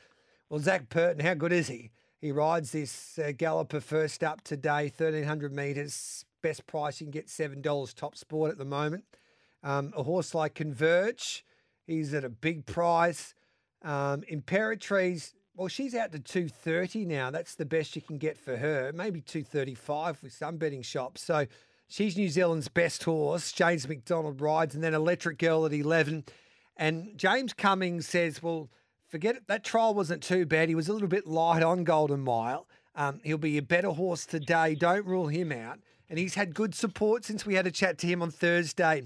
well, 0.50 0.60
Zac 0.60 0.90
Purton, 0.90 1.24
how 1.24 1.32
good 1.32 1.52
is 1.52 1.68
he? 1.68 1.92
He 2.20 2.30
rides 2.30 2.72
this 2.72 3.18
uh, 3.18 3.32
Galloper 3.34 3.80
first 3.80 4.22
up 4.22 4.42
today, 4.42 4.92
1,300 4.94 5.50
metres. 5.50 6.26
Best 6.42 6.66
price, 6.66 7.00
you 7.00 7.06
can 7.06 7.10
get 7.10 7.28
$7 7.28 7.94
top 7.94 8.16
sport 8.16 8.50
at 8.50 8.58
the 8.58 8.66
moment. 8.66 9.04
Um, 9.62 9.94
a 9.96 10.02
horse 10.02 10.34
like 10.34 10.52
Converge, 10.52 11.42
he's 11.86 12.12
at 12.12 12.22
a 12.22 12.28
big 12.28 12.66
price. 12.66 13.34
Um, 13.82 14.22
Imperatriz, 14.30 15.32
well, 15.56 15.68
she's 15.68 15.94
out 15.94 16.12
to 16.12 16.18
230 16.18 17.04
now. 17.04 17.30
That's 17.30 17.54
the 17.54 17.64
best 17.64 17.96
you 17.96 18.02
can 18.02 18.18
get 18.18 18.38
for 18.38 18.56
her. 18.56 18.92
Maybe 18.94 19.20
235 19.20 20.22
with 20.22 20.32
some 20.32 20.56
betting 20.56 20.82
shops. 20.82 21.22
So 21.22 21.46
She's 21.90 22.16
New 22.16 22.28
Zealand's 22.28 22.68
best 22.68 23.02
horse. 23.02 23.50
James 23.50 23.88
McDonald 23.88 24.40
rides, 24.40 24.76
and 24.76 24.84
then 24.84 24.94
Electric 24.94 25.38
Girl 25.38 25.66
at 25.66 25.72
11. 25.72 26.24
And 26.76 27.18
James 27.18 27.52
Cummings 27.52 28.06
says, 28.06 28.40
well, 28.40 28.70
forget 29.08 29.34
it. 29.34 29.48
That 29.48 29.64
trial 29.64 29.92
wasn't 29.92 30.22
too 30.22 30.46
bad. 30.46 30.68
He 30.68 30.76
was 30.76 30.86
a 30.86 30.92
little 30.92 31.08
bit 31.08 31.26
light 31.26 31.64
on 31.64 31.82
Golden 31.82 32.20
Mile. 32.20 32.68
Um, 32.94 33.18
he'll 33.24 33.38
be 33.38 33.58
a 33.58 33.62
better 33.62 33.88
horse 33.88 34.24
today. 34.24 34.76
Don't 34.76 35.04
rule 35.04 35.26
him 35.26 35.50
out. 35.50 35.80
And 36.08 36.16
he's 36.16 36.36
had 36.36 36.54
good 36.54 36.76
support 36.76 37.24
since 37.24 37.44
we 37.44 37.56
had 37.56 37.66
a 37.66 37.72
chat 37.72 37.98
to 37.98 38.06
him 38.06 38.22
on 38.22 38.30
Thursday 38.30 39.02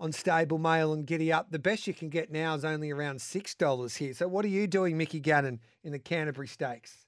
on 0.00 0.12
Stable 0.12 0.58
Mail 0.58 0.92
and 0.92 1.06
Giddy 1.06 1.32
Up. 1.32 1.50
The 1.50 1.58
best 1.58 1.86
you 1.86 1.94
can 1.94 2.08
get 2.08 2.30
now 2.30 2.54
is 2.54 2.64
only 2.64 2.90
around 2.90 3.18
$6 3.18 3.96
here. 3.96 4.14
So, 4.14 4.28
what 4.28 4.44
are 4.44 4.48
you 4.48 4.66
doing, 4.66 4.96
Mickey 4.96 5.20
Gannon, 5.20 5.60
in 5.84 5.92
the 5.92 5.98
Canterbury 5.98 6.48
Stakes? 6.48 7.06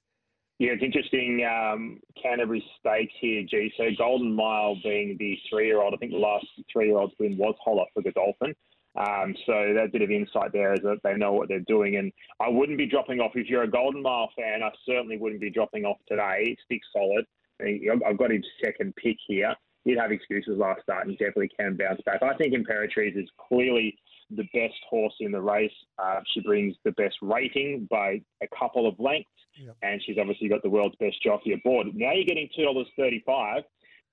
Yeah, 0.57 0.71
it's 0.71 0.83
interesting. 0.83 1.45
Um, 1.45 1.99
Canterbury 2.21 2.63
Stakes 2.79 3.13
here, 3.19 3.43
G. 3.43 3.73
So 3.77 3.85
Golden 3.97 4.33
Mile 4.33 4.77
being 4.83 5.17
the 5.19 5.37
three-year-old. 5.49 5.93
I 5.93 5.97
think 5.97 6.13
the 6.13 6.17
last 6.17 6.45
three-year-old 6.71 7.11
win 7.19 7.37
was 7.37 7.55
Holler 7.63 7.85
for 7.93 8.01
Godolphin. 8.01 8.55
Um, 8.97 9.35
so 9.45 9.73
that 9.75 9.91
bit 9.91 10.01
of 10.01 10.09
insight 10.09 10.53
there 10.53 10.73
is 10.73 10.79
that 10.83 10.99
they 11.03 11.15
know 11.15 11.33
what 11.33 11.49
they're 11.49 11.59
doing. 11.67 11.97
And 11.97 12.13
I 12.39 12.47
wouldn't 12.47 12.77
be 12.77 12.85
dropping 12.85 13.19
off 13.19 13.33
if 13.35 13.49
you're 13.49 13.63
a 13.63 13.69
Golden 13.69 14.01
Mile 14.01 14.29
fan. 14.37 14.63
I 14.63 14.69
certainly 14.87 15.17
wouldn't 15.17 15.41
be 15.41 15.49
dropping 15.49 15.83
off 15.83 15.97
today. 16.07 16.55
Stick 16.63 16.81
solid. 16.93 17.25
I've 17.61 18.17
got 18.17 18.31
his 18.31 18.43
second 18.63 18.95
pick 18.95 19.17
here. 19.27 19.53
He'd 19.85 19.97
have 19.99 20.11
excuses 20.11 20.57
last 20.57 20.81
start, 20.81 21.03
and 21.03 21.11
he 21.11 21.17
definitely 21.17 21.51
can 21.57 21.77
bounce 21.77 22.01
back. 22.05 22.21
I 22.21 22.35
think 22.35 22.53
Imperatriz 22.53 23.15
is 23.15 23.29
clearly 23.47 23.97
the 24.31 24.43
best 24.53 24.75
horse 24.89 25.13
in 25.19 25.31
the 25.31 25.41
race. 25.41 25.71
Uh, 25.99 26.19
she 26.33 26.41
brings 26.41 26.75
the 26.83 26.91
best 26.93 27.15
rating 27.21 27.87
by 27.89 28.21
a 28.41 28.47
couple 28.57 28.87
of 28.87 28.99
lengths, 28.99 29.29
yep. 29.55 29.77
and 29.83 30.01
she's 30.03 30.17
obviously 30.19 30.49
got 30.49 30.63
the 30.63 30.69
world's 30.69 30.95
best 30.99 31.21
jockey 31.23 31.53
aboard. 31.53 31.87
Now 31.93 32.11
you're 32.13 32.25
getting 32.25 32.49
two 32.55 32.63
dollars 32.63 32.87
thirty-five. 32.97 33.63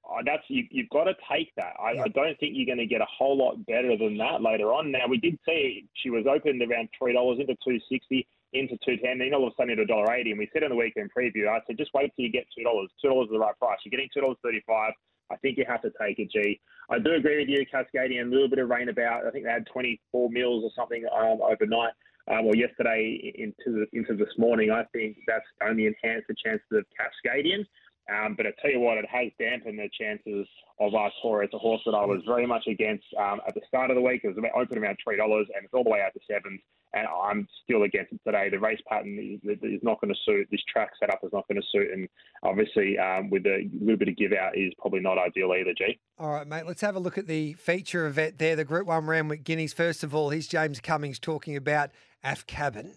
Uh, 0.05 0.21
that's 0.27 0.43
you, 0.49 0.65
have 0.77 0.91
got 0.91 1.05
to 1.05 1.15
take 1.31 1.55
that. 1.57 1.75
I, 1.81 2.03
I 2.03 2.09
don't 2.09 2.39
think 2.39 2.55
you're 2.57 2.67
going 2.67 2.85
to 2.85 2.87
get 2.87 3.01
a 3.01 3.07
whole 3.07 3.39
lot 3.39 3.65
better 3.67 3.97
than 3.97 4.19
that 4.19 4.43
later 4.43 4.73
on. 4.73 4.91
Now 4.91 5.07
we 5.09 5.17
did 5.17 5.39
see 5.47 5.89
she 5.95 6.11
was 6.11 6.27
opened 6.29 6.61
around 6.61 6.89
three 6.99 7.15
dollars 7.15 7.39
into 7.41 7.57
two 7.65 7.79
sixty 7.91 8.27
into 8.53 8.77
two 8.85 8.99
ten, 8.99 9.19
then 9.19 9.33
all 9.33 9.47
of 9.47 9.53
a 9.53 9.57
sudden 9.57 9.71
into 9.71 9.85
a 9.85 9.87
dollar 9.87 10.13
eighty. 10.13 10.31
And 10.31 10.39
we 10.39 10.51
said 10.53 10.65
in 10.65 10.71
the 10.71 10.77
weekend 10.77 11.11
preview, 11.17 11.49
I 11.49 11.61
said 11.67 11.79
just 11.79 11.95
wait 11.95 12.13
till 12.15 12.27
you 12.27 12.33
get 12.33 12.45
two 12.55 12.65
dollars. 12.65 12.91
Two 13.01 13.09
dollars 13.09 13.27
is 13.27 13.33
the 13.33 13.39
right 13.39 13.59
price. 13.59 13.79
You're 13.85 13.91
getting 13.91 14.11
two 14.13 14.21
dollars 14.21 14.37
thirty-five. 14.43 14.93
I 15.33 15.37
think 15.37 15.59
you 15.59 15.65
have 15.67 15.83
to 15.83 15.93
take 16.01 16.19
it, 16.19 16.31
G. 16.31 16.61
I 16.91 16.99
do 16.99 17.15
agree 17.15 17.39
with 17.39 17.49
you, 17.49 17.65
Cascadian. 17.67 18.27
A 18.27 18.31
little 18.31 18.49
bit 18.49 18.59
of 18.59 18.69
rain 18.69 18.89
about. 18.89 19.27
I 19.27 19.31
think 19.31 19.45
they 19.45 19.51
had 19.51 19.67
24 19.73 20.31
mils 20.31 20.65
or 20.65 20.71
something 20.77 21.05
um, 21.15 21.41
overnight 21.41 21.93
um, 22.29 22.47
or 22.47 22.55
yesterday 22.55 23.33
into 23.35 23.57
the, 23.67 23.87
into 23.93 24.15
this 24.15 24.33
morning. 24.39 24.71
I 24.71 24.85
think 24.93 25.17
that's 25.27 25.45
only 25.67 25.87
enhanced 25.87 26.29
the 26.29 26.35
chances 26.45 26.67
of 26.73 26.85
Cascadian. 26.93 27.65
Um, 28.11 28.35
but 28.37 28.47
I 28.47 28.51
tell 28.61 28.71
you 28.71 28.81
what, 28.81 28.99
it 28.99 29.07
has 29.09 29.31
dampened 29.39 29.79
the 29.79 29.89
chances 29.99 30.47
of 30.81 30.93
Artoria. 30.93 31.45
It's 31.45 31.55
a 31.55 31.59
horse 31.59 31.81
that 31.87 31.95
I 31.95 32.05
was 32.05 32.21
very 32.27 32.47
much 32.47 32.65
against 32.67 33.05
um, 33.19 33.41
at 33.47 33.55
the 33.55 33.61
start 33.69 33.91
of 33.91 33.97
the 33.97 34.03
week. 34.03 34.23
It 34.25 34.35
was 34.35 34.45
open 34.57 34.79
around 34.79 34.99
three 35.03 35.17
dollars, 35.17 35.47
and 35.55 35.65
it's 35.65 35.73
all 35.73 35.85
the 35.85 35.91
way 35.91 36.01
out 36.01 36.13
to 36.15 36.21
sevens. 36.29 36.61
And 36.95 37.07
I'm 37.07 37.49
still 37.65 37.85
against 37.85 38.13
it 38.13 38.21
today. 38.27 38.51
The 38.51 38.59
race 38.59 38.81
pattern 38.87 39.17
is, 39.19 39.59
is 39.63 39.81
not 39.83 40.01
going 40.01 40.13
to 40.13 40.21
suit. 40.27 40.49
This 40.51 40.61
track 40.71 40.91
setup 41.01 41.21
is 41.23 41.33
not 41.33 41.47
going 41.49 41.61
to 41.61 41.67
suit, 41.71 41.93
and 41.93 42.09
obviously 42.43 42.99
um, 42.99 43.31
with 43.31 43.47
a 43.47 43.71
little 43.81 43.97
bit 43.97 44.09
of 44.09 44.17
give 44.17 44.33
out 44.33 44.59
is 44.59 44.73
probably 44.79 45.01
not 45.01 45.17
ideal 45.17 45.53
either. 45.53 45.73
G. 45.73 45.99
All 46.19 46.31
right, 46.31 46.47
mate. 46.47 46.67
Let's 46.67 46.81
have 46.81 46.97
a 46.97 47.01
look 47.01 47.17
at 47.17 47.29
the 47.29 47.53
feature 47.55 48.07
event 48.07 48.39
there. 48.39 48.57
The 48.57 48.65
Group 48.65 48.89
One 48.89 49.07
Randwick 49.07 49.45
Guineas. 49.45 49.73
First 49.73 50.03
of 50.03 50.15
all, 50.15 50.31
here's 50.31 50.49
James 50.49 50.81
Cummings 50.81 51.21
talking 51.21 51.57
about 51.57 51.91
Af 52.25 52.47
Cabin. 52.47 52.95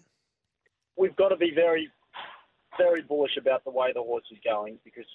We've 0.98 1.16
got 1.16 1.28
to 1.28 1.36
be 1.36 1.52
very 1.54 1.90
very 2.78 3.02
bullish 3.02 3.36
about 3.38 3.64
the 3.64 3.70
way 3.70 3.92
the 3.92 4.02
horse 4.02 4.24
is 4.30 4.38
going 4.44 4.78
because 4.84 5.06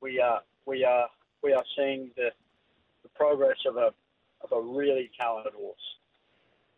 we 0.00 0.20
are 0.20 0.40
we 0.66 0.84
are 0.84 1.08
we 1.42 1.52
are 1.52 1.64
seeing 1.76 2.10
the, 2.16 2.30
the 3.02 3.08
progress 3.10 3.58
of 3.66 3.76
a 3.76 3.90
of 4.42 4.52
a 4.52 4.60
really 4.60 5.10
talented 5.18 5.54
horse. 5.54 5.86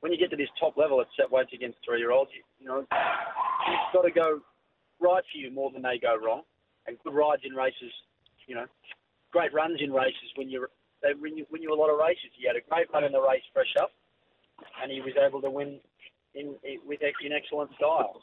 When 0.00 0.12
you 0.12 0.18
get 0.18 0.30
to 0.30 0.36
this 0.36 0.48
top 0.60 0.76
level 0.76 1.00
at 1.00 1.06
set 1.16 1.30
weights 1.30 1.50
against 1.52 1.78
three 1.84 1.98
year 1.98 2.12
olds, 2.12 2.30
you, 2.34 2.42
you 2.60 2.66
know 2.66 2.80
it's 2.80 3.92
got 3.92 4.02
to 4.02 4.10
go 4.10 4.40
right 5.00 5.22
for 5.32 5.38
you 5.38 5.50
more 5.50 5.70
than 5.72 5.82
they 5.82 5.98
go 5.98 6.16
wrong. 6.16 6.42
And 6.86 6.96
good 7.02 7.14
rides 7.14 7.42
in 7.44 7.52
races, 7.52 7.90
you 8.46 8.54
know, 8.54 8.66
great 9.32 9.52
runs 9.52 9.80
in 9.82 9.92
races 9.92 10.30
when 10.36 10.48
you 10.48 10.66
they 11.02 11.14
win 11.20 11.36
you 11.36 11.46
win 11.50 11.62
you 11.62 11.74
a 11.74 11.78
lot 11.78 11.90
of 11.90 11.98
races. 11.98 12.30
He 12.38 12.46
had 12.46 12.56
a 12.56 12.64
great 12.68 12.86
run 12.92 13.04
in 13.04 13.12
the 13.12 13.20
race 13.20 13.42
fresh 13.52 13.74
up, 13.80 13.90
and 14.82 14.90
he 14.90 15.00
was 15.00 15.14
able 15.18 15.40
to 15.42 15.50
win 15.50 15.80
in, 16.34 16.54
in 16.62 16.78
with 16.86 17.00
in 17.02 17.32
excellent 17.32 17.70
style. 17.74 18.22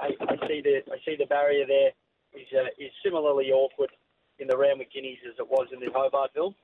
I 0.00 0.10
see 0.46 0.62
the 0.62 0.80
I 0.90 0.98
see 1.04 1.16
the 1.18 1.26
barrier 1.26 1.66
there 1.66 1.90
is 2.34 2.46
uh, 2.54 2.70
is 2.78 2.90
similarly 3.04 3.50
awkward 3.50 3.90
in 4.38 4.48
the 4.48 4.56
Randwick 4.56 4.92
Guineas 4.92 5.18
as 5.26 5.34
it 5.38 5.48
was 5.48 5.68
in 5.72 5.80
the 5.80 5.86
Hobartville. 5.86 6.54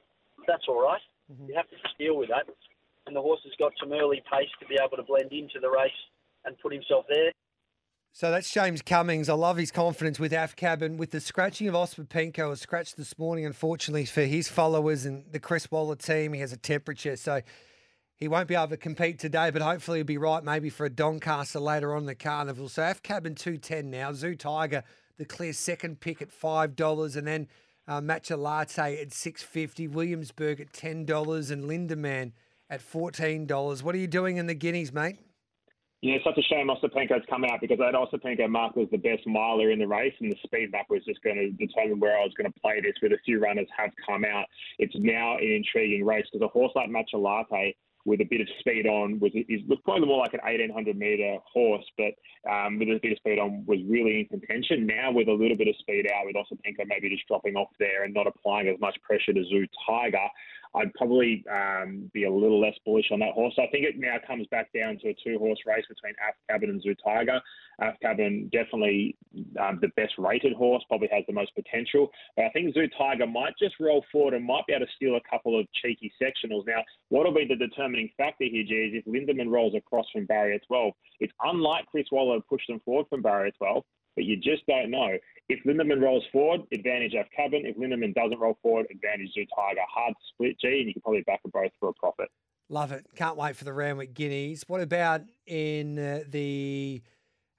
That's 0.46 0.64
all 0.68 0.82
right. 0.82 1.00
mm-hmm. 1.30 1.48
You 1.48 1.54
have 1.54 1.68
to 1.70 1.76
just 1.76 1.98
deal 1.98 2.16
with 2.16 2.28
that. 2.28 2.46
And 3.06 3.14
the 3.14 3.20
horse 3.20 3.40
has 3.44 3.52
got 3.58 3.72
some 3.80 3.92
early 3.92 4.22
pace 4.30 4.48
to 4.60 4.66
be 4.66 4.76
able 4.80 4.96
to 4.96 5.02
blend 5.02 5.32
into 5.32 5.60
the 5.60 5.68
race 5.68 5.92
and 6.44 6.58
put 6.60 6.72
himself 6.72 7.04
there. 7.08 7.32
So 8.12 8.30
that's 8.30 8.52
James 8.52 8.80
Cummings. 8.80 9.28
I 9.28 9.34
love 9.34 9.56
his 9.56 9.72
confidence 9.72 10.20
with 10.20 10.32
Af 10.32 10.54
Cabin. 10.54 10.96
With 10.96 11.10
the 11.10 11.20
scratching 11.20 11.66
of 11.66 11.74
Osipenko, 11.74 12.52
a 12.52 12.56
scratch 12.56 12.94
this 12.94 13.18
morning, 13.18 13.44
unfortunately, 13.44 14.04
for 14.04 14.22
his 14.22 14.48
followers 14.48 15.04
and 15.04 15.24
the 15.32 15.40
Chris 15.40 15.68
Waller 15.68 15.96
team. 15.96 16.32
He 16.32 16.40
has 16.40 16.52
a 16.52 16.56
temperature. 16.56 17.16
So 17.16 17.42
he 18.16 18.28
won't 18.28 18.48
be 18.48 18.54
able 18.54 18.68
to 18.68 18.76
compete 18.76 19.18
today, 19.18 19.50
but 19.50 19.62
hopefully 19.62 19.98
he'll 19.98 20.06
be 20.06 20.18
right 20.18 20.44
maybe 20.44 20.70
for 20.70 20.86
a 20.86 20.90
Doncaster 20.90 21.60
later 21.60 21.94
on 21.94 22.06
the 22.06 22.14
carnival. 22.14 22.68
So 22.68 22.88
Af 22.88 23.02
Cabin 23.02 23.34
210 23.34 23.90
now. 23.90 24.12
Zoo 24.12 24.36
Tiger, 24.36 24.84
the 25.18 25.24
clear 25.24 25.52
second 25.52 26.00
pick 26.00 26.22
at 26.22 26.30
$5. 26.30 27.16
And 27.16 27.26
then 27.26 27.48
uh, 27.88 28.00
Matcha 28.00 28.38
Latte 28.38 29.00
at 29.00 29.12
six 29.12 29.42
fifty, 29.42 29.88
Williamsburg 29.88 30.60
at 30.60 30.72
$10, 30.72 31.50
and 31.50 31.64
Lindemann 31.64 32.32
at 32.70 32.80
$14. 32.80 33.82
What 33.82 33.94
are 33.94 33.98
you 33.98 34.06
doing 34.06 34.36
in 34.36 34.46
the 34.46 34.54
Guineas, 34.54 34.92
mate? 34.92 35.18
Yeah, 36.00 36.16
it's 36.16 36.24
such 36.24 36.36
a 36.36 36.42
shame 36.42 36.68
Osipenko's 36.68 37.24
come 37.30 37.44
out 37.44 37.62
because 37.62 37.78
that 37.78 37.94
Osipenko 37.94 38.48
mark 38.48 38.76
was 38.76 38.88
the 38.90 38.98
best 38.98 39.26
miler 39.26 39.70
in 39.70 39.78
the 39.78 39.86
race, 39.86 40.12
and 40.20 40.30
the 40.30 40.36
speed 40.44 40.70
map 40.70 40.84
was 40.90 41.02
just 41.06 41.22
going 41.22 41.36
to 41.36 41.50
determine 41.52 41.98
where 41.98 42.18
I 42.18 42.22
was 42.22 42.34
going 42.36 42.52
to 42.52 42.60
play 42.60 42.78
this. 42.82 42.92
With 43.00 43.12
a 43.12 43.18
few 43.24 43.40
runners 43.40 43.68
have 43.76 43.90
come 44.06 44.22
out, 44.22 44.44
it's 44.78 44.94
now 44.98 45.38
an 45.38 45.50
intriguing 45.50 46.04
race 46.04 46.26
because 46.30 46.44
a 46.44 46.48
horse 46.48 46.72
like 46.74 46.90
Matcha 46.90 47.18
Latte 47.18 47.74
with 48.04 48.20
a 48.20 48.24
bit 48.24 48.40
of 48.40 48.48
speed 48.60 48.86
on 48.86 49.18
was 49.18 49.32
is 49.34 49.60
probably 49.84 50.06
more 50.06 50.18
like 50.18 50.34
an 50.34 50.40
1800 50.44 50.96
meter 50.96 51.38
horse, 51.50 51.84
but 51.96 52.12
um, 52.50 52.78
with 52.78 52.88
a 52.88 53.00
bit 53.02 53.12
of 53.12 53.18
speed 53.18 53.38
on 53.38 53.64
was 53.66 53.78
really 53.88 54.20
in 54.20 54.26
contention. 54.26 54.86
Now 54.86 55.12
with 55.12 55.28
a 55.28 55.32
little 55.32 55.56
bit 55.56 55.68
of 55.68 55.76
speed 55.76 56.06
out, 56.14 56.26
with 56.26 56.36
Osipenko 56.36 56.86
maybe 56.86 57.08
just 57.08 57.26
dropping 57.26 57.56
off 57.56 57.70
there 57.78 58.04
and 58.04 58.12
not 58.12 58.26
applying 58.26 58.68
as 58.68 58.78
much 58.80 58.96
pressure 59.02 59.32
to 59.32 59.44
Zoo 59.44 59.66
Tiger, 59.86 60.28
I'd 60.74 60.92
probably 60.94 61.44
um, 61.50 62.10
be 62.12 62.24
a 62.24 62.30
little 62.30 62.60
less 62.60 62.74
bullish 62.84 63.10
on 63.12 63.20
that 63.20 63.32
horse. 63.32 63.54
I 63.58 63.66
think 63.68 63.84
it 63.84 63.98
now 63.98 64.16
comes 64.26 64.46
back 64.48 64.72
down 64.72 64.98
to 64.98 65.08
a 65.10 65.16
two 65.22 65.38
horse 65.38 65.60
race 65.66 65.84
between 65.88 66.14
Af 66.28 66.34
Cabin 66.50 66.70
and 66.70 66.82
Zoo 66.82 66.94
Tiger. 67.02 67.40
Af 67.80 67.94
Cabin 68.02 68.50
definitely 68.52 69.16
um, 69.60 69.78
the 69.80 69.88
best 69.96 70.14
rated 70.18 70.52
horse, 70.52 70.84
probably 70.88 71.08
has 71.12 71.24
the 71.26 71.32
most 71.32 71.54
potential. 71.54 72.10
But 72.36 72.46
I 72.46 72.50
think 72.50 72.74
Zoo 72.74 72.88
Tiger 72.98 73.26
might 73.26 73.54
just 73.58 73.76
roll 73.78 74.04
forward 74.10 74.34
and 74.34 74.44
might 74.44 74.66
be 74.66 74.72
able 74.72 74.86
to 74.86 74.92
steal 74.96 75.16
a 75.16 75.30
couple 75.30 75.58
of 75.58 75.66
cheeky 75.80 76.12
sectionals. 76.20 76.66
Now, 76.66 76.82
what 77.08 77.24
will 77.24 77.34
be 77.34 77.46
the 77.46 77.56
determining 77.56 78.10
factor 78.16 78.44
here, 78.44 78.64
G, 78.64 78.74
is 78.74 78.94
if 78.94 79.04
Lindemann 79.06 79.50
rolls 79.50 79.74
across 79.76 80.06
from 80.12 80.26
barrier 80.26 80.58
12. 80.66 80.92
It's 81.20 81.32
unlike 81.42 81.86
Chris 81.86 82.06
Waller 82.10 82.38
to 82.38 82.44
push 82.48 82.66
them 82.66 82.80
forward 82.84 83.06
from 83.08 83.22
barrier 83.22 83.52
12 83.58 83.84
but 84.14 84.24
you 84.24 84.36
just 84.36 84.66
don't 84.66 84.90
know. 84.90 85.10
If 85.48 85.62
Lindemann 85.64 86.00
rolls 86.00 86.24
forward, 86.32 86.62
advantage 86.72 87.14
Af 87.14 87.26
Cabin. 87.36 87.62
If 87.66 87.76
Lindemann 87.76 88.14
doesn't 88.14 88.38
roll 88.38 88.56
forward, 88.62 88.86
advantage 88.90 89.32
Zoo 89.34 89.44
Tiger. 89.54 89.80
Hard 89.92 90.14
split, 90.32 90.58
G, 90.60 90.68
and 90.68 90.86
you 90.86 90.94
can 90.94 91.02
probably 91.02 91.22
back 91.22 91.42
them 91.42 91.50
both 91.52 91.70
for 91.78 91.90
a 91.90 91.92
profit. 91.94 92.28
Love 92.70 92.92
it. 92.92 93.06
Can't 93.14 93.36
wait 93.36 93.56
for 93.56 93.64
the 93.64 93.72
Randwick 93.72 94.14
Guineas. 94.14 94.64
What 94.68 94.80
about 94.80 95.20
in 95.46 95.98
uh, 95.98 96.20
the 96.26 97.02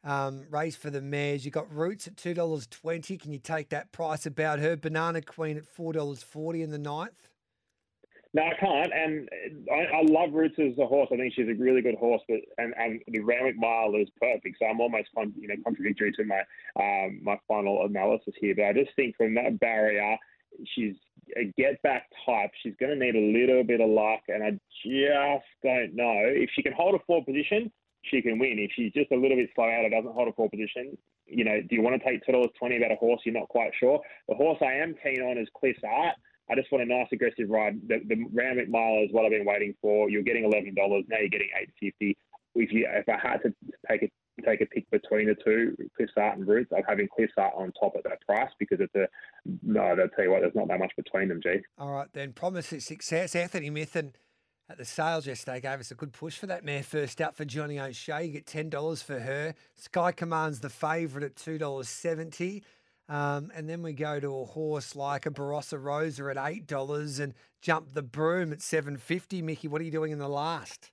um, 0.04 0.46
race 0.50 0.76
for 0.76 0.90
the 0.90 1.02
mares? 1.02 1.46
You 1.46 1.52
got 1.52 1.72
Roots 1.72 2.08
at 2.08 2.18
two 2.18 2.34
dollars 2.34 2.66
twenty. 2.68 3.18
Can 3.18 3.32
you 3.32 3.40
take 3.40 3.70
that 3.70 3.92
price 3.92 4.26
about 4.26 4.60
her? 4.60 4.76
Banana 4.76 5.22
Queen 5.22 5.58
at 5.58 5.68
four 5.68 5.94
dollars 5.94 6.24
forty 6.24 6.64
in 6.64 6.72
the 6.72 6.80
ninth. 6.80 7.30
No, 8.36 8.42
I 8.42 8.54
can't. 8.60 8.92
And 8.94 9.30
I, 9.72 10.00
I 10.00 10.02
love 10.02 10.34
Roots 10.34 10.60
as 10.60 10.78
a 10.78 10.86
horse. 10.86 11.08
I 11.10 11.16
think 11.16 11.34
she's 11.34 11.48
a 11.48 11.54
really 11.54 11.82
good 11.82 11.96
horse, 11.96 12.22
but 12.28 12.40
and, 12.58 12.74
and 12.78 13.00
the 13.08 13.22
Randwick 13.22 13.56
Mile 13.58 13.96
is 13.96 14.10
perfect. 14.20 14.58
So 14.60 14.66
I'm 14.66 14.82
almost 14.82 15.08
con, 15.16 15.34
you 15.40 15.48
know 15.48 15.56
contradictory 15.64 16.12
to 16.12 16.26
my 16.26 16.42
um, 16.78 17.22
my 17.24 17.40
final 17.48 17.86
analysis 17.86 18.34
here. 18.42 18.54
But 18.54 18.66
I 18.66 18.74
just 18.74 18.94
think 18.98 19.16
from 19.16 19.36
that 19.36 19.58
barrier, 19.62 20.18
she's 20.76 20.96
a 21.38 21.46
get 21.58 21.82
back 21.82 22.10
type. 22.26 22.52
She's 22.62 22.74
going 22.78 23.00
to 23.00 23.06
need 23.06 23.16
a 23.16 23.40
little 23.40 23.64
bit 23.64 23.80
of 23.80 23.90
luck, 23.90 24.24
and 24.28 24.44
I 24.44 24.52
just 24.84 25.48
don't 25.64 25.96
know 25.96 26.28
if 26.28 26.50
she 26.58 26.62
can 26.62 26.74
hold 26.74 26.96
a 26.96 27.00
four 27.08 27.24
position. 27.24 27.72
She 28.04 28.22
can 28.22 28.38
win. 28.38 28.60
If 28.60 28.72
she's 28.76 28.92
just 28.92 29.14
a 29.14 29.16
little 29.16 29.38
bit 29.38 29.50
slow 29.56 29.64
out 29.64 29.86
or 29.86 29.90
doesn't 29.90 30.14
hold 30.14 30.28
a 30.28 30.34
four 30.34 30.50
position, 30.50 30.98
you 31.26 31.46
know, 31.46 31.62
do 31.62 31.74
you 31.74 31.82
want 31.82 31.96
to 32.02 32.06
take 32.06 32.26
two 32.26 32.34
dollars 32.34 32.52
twenty 32.60 32.76
about 32.76 32.92
a 32.92 32.96
horse 32.96 33.22
you're 33.24 33.34
not 33.34 33.48
quite 33.48 33.72
sure? 33.80 34.02
The 34.28 34.36
horse 34.36 34.58
I 34.60 34.74
am 34.74 34.94
keen 35.02 35.22
on 35.22 35.38
is 35.38 35.48
Cliff's 35.58 35.80
Art. 35.88 36.16
I 36.50 36.56
just 36.56 36.72
want 36.72 36.84
a 36.84 36.88
nice 36.88 37.08
aggressive 37.12 37.50
ride. 37.50 37.80
The, 37.88 38.02
the 38.08 38.26
Randwick 38.34 38.70
Mile 38.70 39.04
is 39.04 39.12
what 39.12 39.26
I've 39.26 39.32
been 39.32 39.46
waiting 39.46 39.74
for. 39.82 40.10
You're 40.10 40.24
getting 40.24 40.46
eleven 40.46 40.76
dollars 40.76 41.06
now. 41.08 41.18
You're 41.18 41.30
getting 41.30 41.50
eight 41.60 41.70
fifty. 41.80 42.18
If 42.56 42.72
you 42.72 42.88
if 42.90 43.10
I 43.10 43.18
had 43.18 43.38
to 43.44 43.54
take 43.90 44.04
a 44.04 44.10
take 44.46 44.62
a 44.62 44.66
pick 44.66 44.90
between 44.92 45.28
the 45.28 45.36
two, 45.44 45.76
Cliff's 45.98 46.14
Art 46.18 46.38
and 46.38 46.48
Roots, 46.48 46.72
I'm 46.76 46.84
having 46.88 47.08
Cliff's 47.14 47.34
Art 47.38 47.54
on 47.56 47.72
top 47.80 47.94
at 47.98 48.04
that 48.04 48.22
price 48.22 48.52
because 48.60 48.80
it's 48.80 48.96
a 48.96 49.08
no. 49.64 49.82
I'll 49.82 49.96
tell 49.96 50.26
you 50.26 50.32
what, 50.32 50.42
there's 50.42 50.56
not 50.56 50.68
that 50.68 50.80
much 50.80 50.94
between 50.96 51.30
them, 51.30 51.42
G. 51.42 51.56
All 51.78 51.92
right, 51.92 52.08
then 52.14 52.34
promise 52.34 52.72
of 52.72 52.84
success. 52.84 53.36
Anthony 53.36 53.72
Mithen 53.72 54.14
at 54.70 54.78
the 54.78 54.86
sales 54.86 55.28
yesterday 55.28 55.62
gave 55.62 55.80
us 55.80 55.92
a 55.92 55.96
good 55.96 56.12
push 56.14 56.38
for 56.38 56.48
that 56.48 56.64
mare 56.64 56.82
first 56.84 57.22
out 57.22 57.36
for 57.36 57.46
Johnny 57.46 57.80
O'Shea. 57.80 58.26
You 58.26 58.32
get 58.32 58.46
ten 58.46 58.70
dollars 58.70 59.02
for 59.02 59.20
her. 59.20 59.54
Sky 59.74 60.12
Command's 60.12 60.60
the 60.60 60.70
favourite 60.70 61.26
at 61.26 61.36
two 61.36 61.58
dollars 61.58 61.90
seventy. 61.90 62.64
Um, 63.08 63.52
and 63.56 63.70
then 63.70 63.84
we 63.84 63.94
go 63.94 64.20
to 64.20 64.40
a 64.40 64.46
horse 64.46 64.96
like 64.96 65.26
a 65.26 65.30
Barossa 65.30 65.82
Rosa 65.82 66.26
at 66.26 66.38
eight 66.50 66.66
dollars 66.66 67.20
and 67.20 67.34
jump 67.62 67.94
the 67.94 68.02
broom 68.02 68.52
at 68.52 68.62
seven 68.62 68.98
fifty. 68.98 69.42
Mickey, 69.42 69.68
what 69.68 69.80
are 69.82 69.84
you 69.84 69.92
doing 69.92 70.12
in 70.12 70.20
the 70.20 70.28
last? 70.28 70.92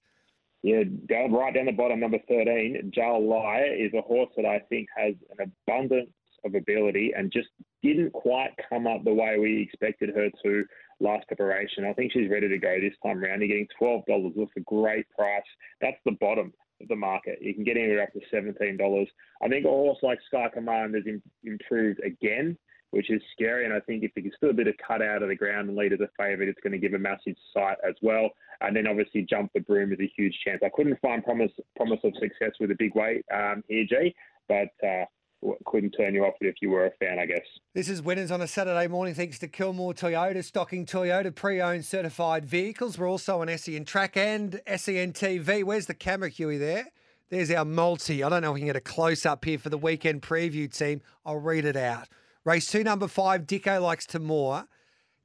Yeah, 0.62 0.84
go 1.08 1.28
right 1.28 1.54
down 1.54 1.66
the 1.66 1.72
bottom, 1.72 2.00
number 2.00 2.18
thirteen. 2.28 2.92
Jal 2.94 3.26
Lai 3.26 3.62
is 3.78 3.92
a 3.94 4.02
horse 4.02 4.30
that 4.36 4.44
I 4.44 4.60
think 4.68 4.88
has 4.96 5.14
an 5.38 5.52
abundance 5.66 6.10
of 6.44 6.54
ability 6.54 7.12
and 7.16 7.32
just 7.32 7.48
didn't 7.82 8.12
quite 8.12 8.50
come 8.68 8.86
up 8.86 9.04
the 9.04 9.14
way 9.14 9.38
we 9.38 9.62
expected 9.62 10.10
her 10.14 10.28
to 10.44 10.64
last 11.00 11.26
preparation. 11.28 11.84
I 11.84 11.92
think 11.94 12.12
she's 12.12 12.30
ready 12.30 12.48
to 12.48 12.58
go 12.58 12.78
this 12.80 12.94
time 13.02 13.24
around. 13.24 13.40
You're 13.40 13.48
getting 13.48 13.68
twelve 13.78 14.04
dollars. 14.06 14.34
That's 14.36 14.50
a 14.56 14.60
great 14.60 15.08
price. 15.10 15.42
That's 15.80 15.98
the 16.04 16.16
bottom 16.20 16.52
the 16.88 16.96
market. 16.96 17.38
You 17.40 17.54
can 17.54 17.64
get 17.64 17.76
anywhere 17.76 18.02
up 18.02 18.12
to 18.12 18.20
$17. 18.34 19.06
I 19.42 19.48
think 19.48 19.64
a 19.64 19.68
horse 19.68 19.98
like 20.02 20.18
Sky 20.26 20.48
Command 20.52 20.94
has 20.94 21.04
improved 21.44 22.00
again. 22.04 22.56
which 22.92 23.10
is 23.10 23.22
scary. 23.32 23.64
And 23.64 23.74
I 23.74 23.80
think 23.80 24.04
if 24.04 24.12
he 24.14 24.22
can 24.22 24.32
still 24.36 24.50
a 24.50 24.54
bit 24.54 24.68
of 24.68 24.74
cut 24.86 25.02
out 25.02 25.22
of 25.22 25.28
the 25.30 25.34
ground 25.34 25.68
and 25.68 25.76
lead 25.76 25.94
as 25.94 26.00
a 26.00 26.10
favourite, 26.18 26.48
it's 26.48 26.60
going 26.62 26.72
to 26.72 26.78
give 26.78 26.92
a 26.92 26.98
massive 26.98 27.34
sight 27.52 27.78
as 27.86 27.94
well. 28.02 28.30
And 28.60 28.76
then 28.76 28.86
obviously 28.86 29.26
jump 29.28 29.50
the 29.54 29.60
broom 29.60 29.92
is 29.92 30.00
a 30.00 30.12
huge 30.14 30.38
chance. 30.44 30.60
I 30.64 30.68
couldn't 30.74 31.00
find 31.00 31.24
promise 31.24 31.50
promise 31.74 32.00
of 32.04 32.12
success 32.20 32.52
with 32.60 32.70
a 32.70 32.76
big 32.78 32.94
weight 32.94 33.24
um, 33.34 33.64
here, 33.66 33.84
G, 33.88 34.14
but. 34.48 34.86
Uh, 34.86 35.06
couldn't 35.66 35.92
turn 35.92 36.14
you 36.14 36.24
off 36.24 36.34
if 36.40 36.56
you 36.60 36.70
were 36.70 36.86
a 36.86 36.90
fan, 36.92 37.18
I 37.18 37.26
guess. 37.26 37.44
This 37.74 37.88
is 37.88 38.02
winners 38.02 38.30
on 38.30 38.40
a 38.40 38.46
Saturday 38.46 38.86
morning 38.86 39.14
thanks 39.14 39.38
to 39.40 39.48
Kilmore 39.48 39.94
Toyota, 39.94 40.44
stocking 40.44 40.86
Toyota 40.86 41.34
pre-owned 41.34 41.84
certified 41.84 42.44
vehicles. 42.44 42.98
We're 42.98 43.08
also 43.08 43.40
on 43.40 43.56
SEN 43.56 43.84
Track 43.84 44.16
and 44.16 44.60
SEN 44.66 45.12
TV. 45.12 45.64
Where's 45.64 45.86
the 45.86 45.94
camera, 45.94 46.28
Huey, 46.28 46.58
there? 46.58 46.86
There's 47.30 47.50
our 47.50 47.64
multi. 47.64 48.22
I 48.22 48.28
don't 48.28 48.42
know 48.42 48.50
if 48.50 48.54
we 48.54 48.60
can 48.60 48.66
get 48.66 48.76
a 48.76 48.80
close-up 48.80 49.44
here 49.44 49.58
for 49.58 49.70
the 49.70 49.78
weekend 49.78 50.22
preview 50.22 50.70
team. 50.70 51.00
I'll 51.24 51.38
read 51.38 51.64
it 51.64 51.76
out. 51.76 52.08
Race 52.44 52.70
two, 52.70 52.84
number 52.84 53.08
five, 53.08 53.42
Dicko 53.46 53.80
likes 53.80 54.06
to 54.06 54.18
more. 54.18 54.66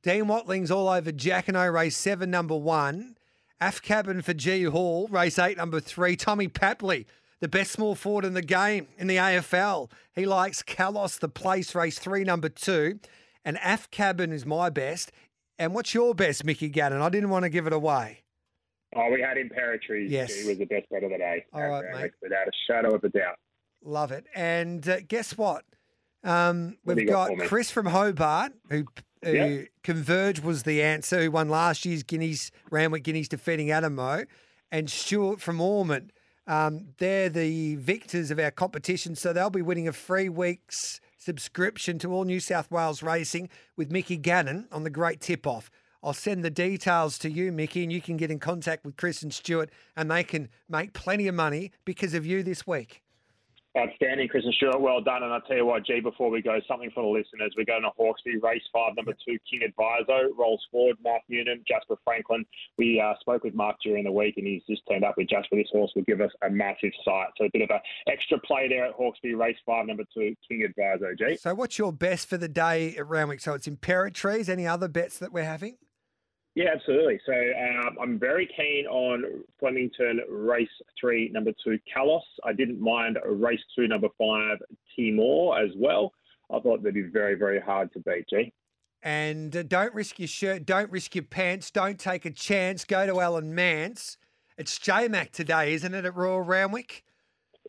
Dean 0.04 0.28
Watling's 0.28 0.72
all 0.72 0.88
over 0.88 1.12
Jacquinot, 1.12 1.74
race 1.74 1.98
seven, 1.98 2.32
number 2.32 2.56
one. 2.56 3.18
Af 3.60 3.82
Cabin 3.82 4.22
for 4.22 4.34
G 4.34 4.64
Hall, 4.64 5.08
race 5.10 5.40
eight, 5.40 5.58
number 5.58 5.80
three. 5.80 6.16
Tommy 6.16 6.48
Papley 6.48 7.06
the 7.40 7.48
best 7.48 7.72
small 7.72 7.96
forward 7.96 8.26
in 8.26 8.34
the 8.34 8.42
game 8.42 8.88
in 8.98 9.08
the 9.08 9.18
AFL. 9.18 9.90
He 10.14 10.26
likes 10.26 10.64
Kalos, 10.64 11.20
the 11.20 11.30
place, 11.30 11.76
race 11.76 12.00
three, 12.00 12.24
number 12.24 12.50
two. 12.50 13.00
And 13.46 13.58
Af 13.64 13.90
Cabin 13.92 14.32
is 14.34 14.46
my 14.46 14.70
best. 14.70 15.12
And 15.60 15.74
what's 15.74 15.94
your 15.94 16.14
best, 16.14 16.44
Mickey 16.44 16.70
Gannon? 16.70 17.02
I 17.02 17.10
didn't 17.10 17.30
want 17.30 17.44
to 17.44 17.50
give 17.50 17.66
it 17.68 17.74
away. 17.74 18.24
Oh, 18.96 19.10
we 19.12 19.22
had 19.22 19.38
Imperatriz. 19.38 20.10
Yes. 20.10 20.34
He 20.34 20.48
was 20.48 20.58
the 20.58 20.66
best 20.66 20.90
bet 20.90 21.04
of 21.04 21.12
the 21.12 21.18
day. 21.18 21.46
All 21.54 21.68
right, 21.68 21.86
mate. 21.94 22.12
Without 22.22 22.48
a 22.48 22.52
shadow 22.68 22.96
of 22.96 23.04
a 23.04 23.10
doubt. 23.10 23.38
Love 23.84 24.12
it. 24.12 24.26
And 24.36 24.88
uh, 24.88 24.98
guess 25.08 25.38
what? 25.38 25.64
Um, 26.24 26.78
we've 26.84 27.08
got 27.08 27.30
got? 27.38 27.48
Chris 27.48 27.70
from 27.72 27.86
Hobart, 27.88 28.54
who, 28.70 28.86
who 29.24 29.32
Yeah. 29.32 29.62
Converge 29.84 30.42
was 30.42 30.64
the 30.64 30.82
answer, 30.82 31.22
who 31.24 31.32
won 31.32 31.50
last 31.50 31.86
year's 31.86 32.04
Guineas, 32.04 32.52
Randwick 32.70 33.04
Guineas 33.04 33.28
defeating 33.30 33.68
Anamoe, 33.68 34.26
and 34.72 34.90
Stuart 34.90 35.42
from 35.42 35.62
Ormond. 35.62 36.12
Um, 36.48 36.94
they're 36.98 37.30
the 37.30 37.76
victors 37.76 38.32
of 38.32 38.40
our 38.40 38.52
competition, 38.52 39.16
so 39.16 39.34
they'll 39.34 39.50
be 39.50 39.62
winning 39.62 39.88
a 39.88 39.94
free 39.94 40.30
week's 40.30 41.02
subscription 41.18 42.00
to 42.00 42.14
all 42.14 42.24
New 42.24 42.40
South 42.40 42.72
Wales 42.72 43.04
racing 43.04 43.50
with 43.76 43.92
Mickey 43.92 44.16
Gannon 44.16 44.68
on 44.72 44.84
the 44.84 44.90
Great 44.90 45.20
Tip 45.20 45.46
Off. 45.46 45.70
I'll 46.02 46.14
send 46.14 46.46
the 46.46 46.50
details 46.50 47.18
to 47.20 47.30
you, 47.30 47.52
Mickey, 47.52 47.84
and 47.84 47.92
you 47.92 48.02
can 48.02 48.16
get 48.16 48.32
in 48.32 48.40
contact 48.40 48.86
with 48.86 48.96
Chris 48.96 49.24
and 49.24 49.34
Stuart, 49.34 49.70
and 49.98 50.10
they 50.10 50.24
can 50.24 50.48
make 50.70 50.94
plenty 50.94 51.28
of 51.28 51.36
money 51.36 51.72
because 51.84 52.14
of 52.14 52.26
you 52.26 52.44
this 52.44 52.66
week. 52.66 53.02
Outstanding, 53.78 54.28
Chris 54.28 54.44
and 54.44 54.54
Stuart. 54.56 54.82
Well 54.82 55.02
done. 55.02 55.24
And 55.24 55.32
I'll 55.32 55.42
tell 55.42 55.58
you 55.58 55.66
what, 55.66 55.86
G, 55.86 56.00
before 56.00 56.30
we 56.30 56.42
go, 56.42 56.60
something 56.68 56.90
for 56.96 57.04
the 57.04 57.10
listeners. 57.10 57.54
We're 57.56 57.66
going 57.66 57.84
to 57.84 57.90
Hawkesbury, 57.96 58.40
race 58.40 58.64
five, 58.74 58.96
number 58.96 59.14
two, 59.14 59.38
King 59.50 59.62
Advisor, 59.64 60.30
rolls 60.38 60.66
forward, 60.72 60.98
Mark 61.04 61.22
Noonan, 61.30 61.64
Jasper 61.68 61.96
Franklin. 62.04 62.46
We 62.78 63.00
uh, 63.00 63.14
spoke 63.20 63.44
with 63.44 63.54
Mark 63.54 63.76
during 63.84 64.04
the 64.04 64.12
week 64.12 64.38
and 64.38 64.48
he's 64.48 64.64
just 64.68 64.82
turned 64.90 65.04
up 65.04 65.16
with 65.18 65.30
Jasper. 65.30 65.56
This 65.56 65.68
horse 65.72 65.92
will 65.96 66.04
give 66.04 66.22
us 66.22 66.32
a 66.44 66.50
massive 66.50 66.92
sight. 67.06 67.28
So 67.38 67.46
a 67.46 67.50
bit 67.54 67.62
of 67.62 67.70
an 67.70 67.80
extra 68.08 68.40
play 68.40 68.68
there 68.68 68.86
at 68.86 68.94
Hawkesbury, 68.94 69.36
race 69.36 69.58
five, 69.66 69.86
number 69.86 70.04
two, 70.14 70.36
King 70.48 70.64
Advisor, 70.64 71.14
G. 71.16 71.38
So, 71.38 71.54
what's 71.54 71.78
your 71.78 71.94
best 71.94 72.28
for 72.28 72.38
the 72.38 72.48
day 72.48 72.96
at 72.96 73.08
Randwick? 73.08 73.42
So, 73.42 73.54
it's 73.54 73.68
Imperatriz. 73.68 74.50
Any 74.50 74.66
other 74.66 74.88
bets 74.88 75.20
that 75.20 75.32
we're 75.32 75.44
having? 75.44 75.78
Yeah, 76.58 76.72
absolutely. 76.74 77.20
So 77.24 77.34
um, 77.34 77.98
I'm 78.02 78.18
very 78.18 78.50
keen 78.58 78.88
on 78.88 79.44
Flemington 79.60 80.22
race 80.28 80.68
three, 81.00 81.30
number 81.32 81.52
two, 81.64 81.78
Kalos. 81.96 82.22
I 82.44 82.52
didn't 82.52 82.82
mind 82.82 83.20
race 83.28 83.60
two, 83.76 83.88
number 83.88 84.08
five, 84.18 84.58
Timor 84.96 85.60
as 85.60 85.70
well. 85.76 86.14
I 86.52 86.60
thought 86.60 86.82
they'd 86.82 86.96
be 86.96 87.04
very, 87.04 87.36
very 87.36 87.62
hard 87.62 87.94
to 87.94 88.00
beat, 88.00 88.26
G. 88.28 88.52
And 89.04 89.56
uh, 89.56 89.62
don't 89.62 89.94
risk 89.94 90.18
your 90.18 90.28
shirt, 90.28 90.66
don't 90.66 90.92
risk 90.92 91.14
your 91.14 91.26
pants, 91.26 91.70
don't 91.70 92.00
take 92.00 92.26
a 92.26 92.32
chance. 92.32 92.86
Go 92.86 93.06
to 93.06 93.22
Alan 93.22 93.54
Mance. 93.54 94.18
It's 94.58 94.80
J 94.80 95.10
Mac 95.10 95.32
today, 95.32 95.76
isn't 95.76 95.94
it, 95.94 96.06
at 96.06 96.16
Royal 96.16 96.42
Randwick? 96.42 97.04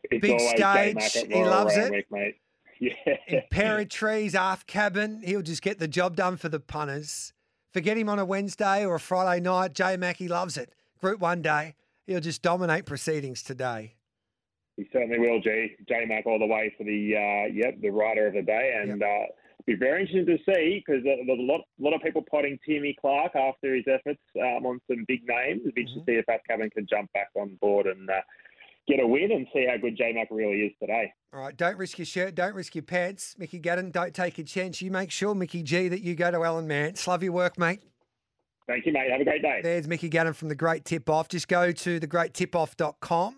It's 0.05 0.19
Big 0.19 0.39
stage, 0.39 0.57
J-Mac 0.57 1.11
he 1.11 1.43
loves 1.43 1.77
it. 1.77 1.81
Randwick, 1.81 2.11
mate. 2.11 2.35
Yeah. 2.81 3.41
Imperatriz, 3.51 4.35
aft 4.35 4.65
cabin. 4.65 5.21
He'll 5.21 5.41
just 5.41 5.61
get 5.61 5.79
the 5.79 5.87
job 5.87 6.15
done 6.15 6.37
for 6.37 6.47
the 6.47 6.61
punters. 6.61 7.33
Forget 7.71 7.97
him 7.97 8.09
on 8.09 8.17
a 8.17 8.25
Wednesday 8.25 8.85
or 8.85 8.95
a 8.95 8.99
Friday 8.99 9.41
night. 9.41 9.73
J 9.73 9.95
Mac, 9.97 10.17
he 10.17 10.27
loves 10.27 10.57
it. 10.57 10.73
Group 10.99 11.19
one 11.19 11.41
day, 11.41 11.75
he'll 12.07 12.19
just 12.19 12.41
dominate 12.41 12.85
proceedings 12.85 13.43
today. 13.43 13.93
He 14.75 14.87
certainly 14.91 15.19
will, 15.19 15.39
G. 15.39 15.75
J 15.87 16.05
Mac 16.07 16.25
all 16.25 16.39
the 16.39 16.47
way 16.47 16.73
for 16.77 16.83
the 16.83 17.15
uh, 17.15 17.53
yep 17.53 17.79
the 17.81 17.89
rider 17.89 18.27
of 18.27 18.33
the 18.33 18.41
day, 18.41 18.79
and 18.81 19.03
uh, 19.03 19.25
be 19.65 19.75
very 19.75 20.01
interesting 20.01 20.25
to 20.25 20.37
see 20.51 20.83
because 20.83 21.03
there's 21.03 21.19
a 21.27 21.41
lot 21.41 21.61
lot 21.79 21.93
of 21.93 22.01
people 22.01 22.23
potting 22.29 22.57
Timmy 22.65 22.95
Clark 22.99 23.35
after 23.35 23.75
his 23.75 23.85
efforts 23.87 24.21
um, 24.41 24.65
on 24.65 24.79
some 24.89 25.05
big 25.07 25.21
names. 25.27 25.61
It'd 25.61 25.75
be 25.75 25.81
interesting 25.81 26.05
to 26.05 26.11
see 26.11 26.17
if 26.17 26.25
Pat 26.25 26.41
Cabin 26.47 26.69
can 26.71 26.87
jump 26.89 27.11
back 27.13 27.29
on 27.35 27.55
board 27.61 27.85
and 27.85 28.09
uh, 28.09 28.21
get 28.89 28.99
a 28.99 29.07
win 29.07 29.31
and 29.31 29.47
see 29.53 29.65
how 29.69 29.77
good 29.77 29.95
J 29.95 30.13
Mac 30.13 30.27
really 30.31 30.61
is 30.61 30.71
today. 30.79 31.13
All 31.33 31.39
right, 31.39 31.55
don't 31.55 31.77
risk 31.77 31.99
your 31.99 32.05
shirt, 32.05 32.35
don't 32.35 32.55
risk 32.55 32.75
your 32.75 32.83
pants. 32.83 33.35
Mickey 33.37 33.59
Gannon, 33.59 33.91
don't 33.91 34.13
take 34.13 34.37
a 34.39 34.43
chance. 34.43 34.81
You 34.81 34.91
make 34.91 35.11
sure, 35.11 35.35
Mickey 35.35 35.61
G, 35.63 35.87
that 35.87 36.01
you 36.01 36.15
go 36.15 36.31
to 36.31 36.43
Alan 36.43 36.67
Mance. 36.67 37.07
Love 37.07 37.23
your 37.23 37.33
work, 37.33 37.57
mate. 37.57 37.81
Thank 38.67 38.85
you, 38.85 38.93
mate. 38.93 39.11
Have 39.11 39.21
a 39.21 39.25
great 39.25 39.41
day. 39.41 39.61
There's 39.63 39.87
Mickey 39.87 40.09
Gannon 40.09 40.33
from 40.33 40.49
The 40.49 40.55
Great 40.55 40.85
Tip 40.85 41.09
Off. 41.09 41.27
Just 41.27 41.47
go 41.47 41.71
to 41.71 41.99
thegreattipoff.com 41.99 43.35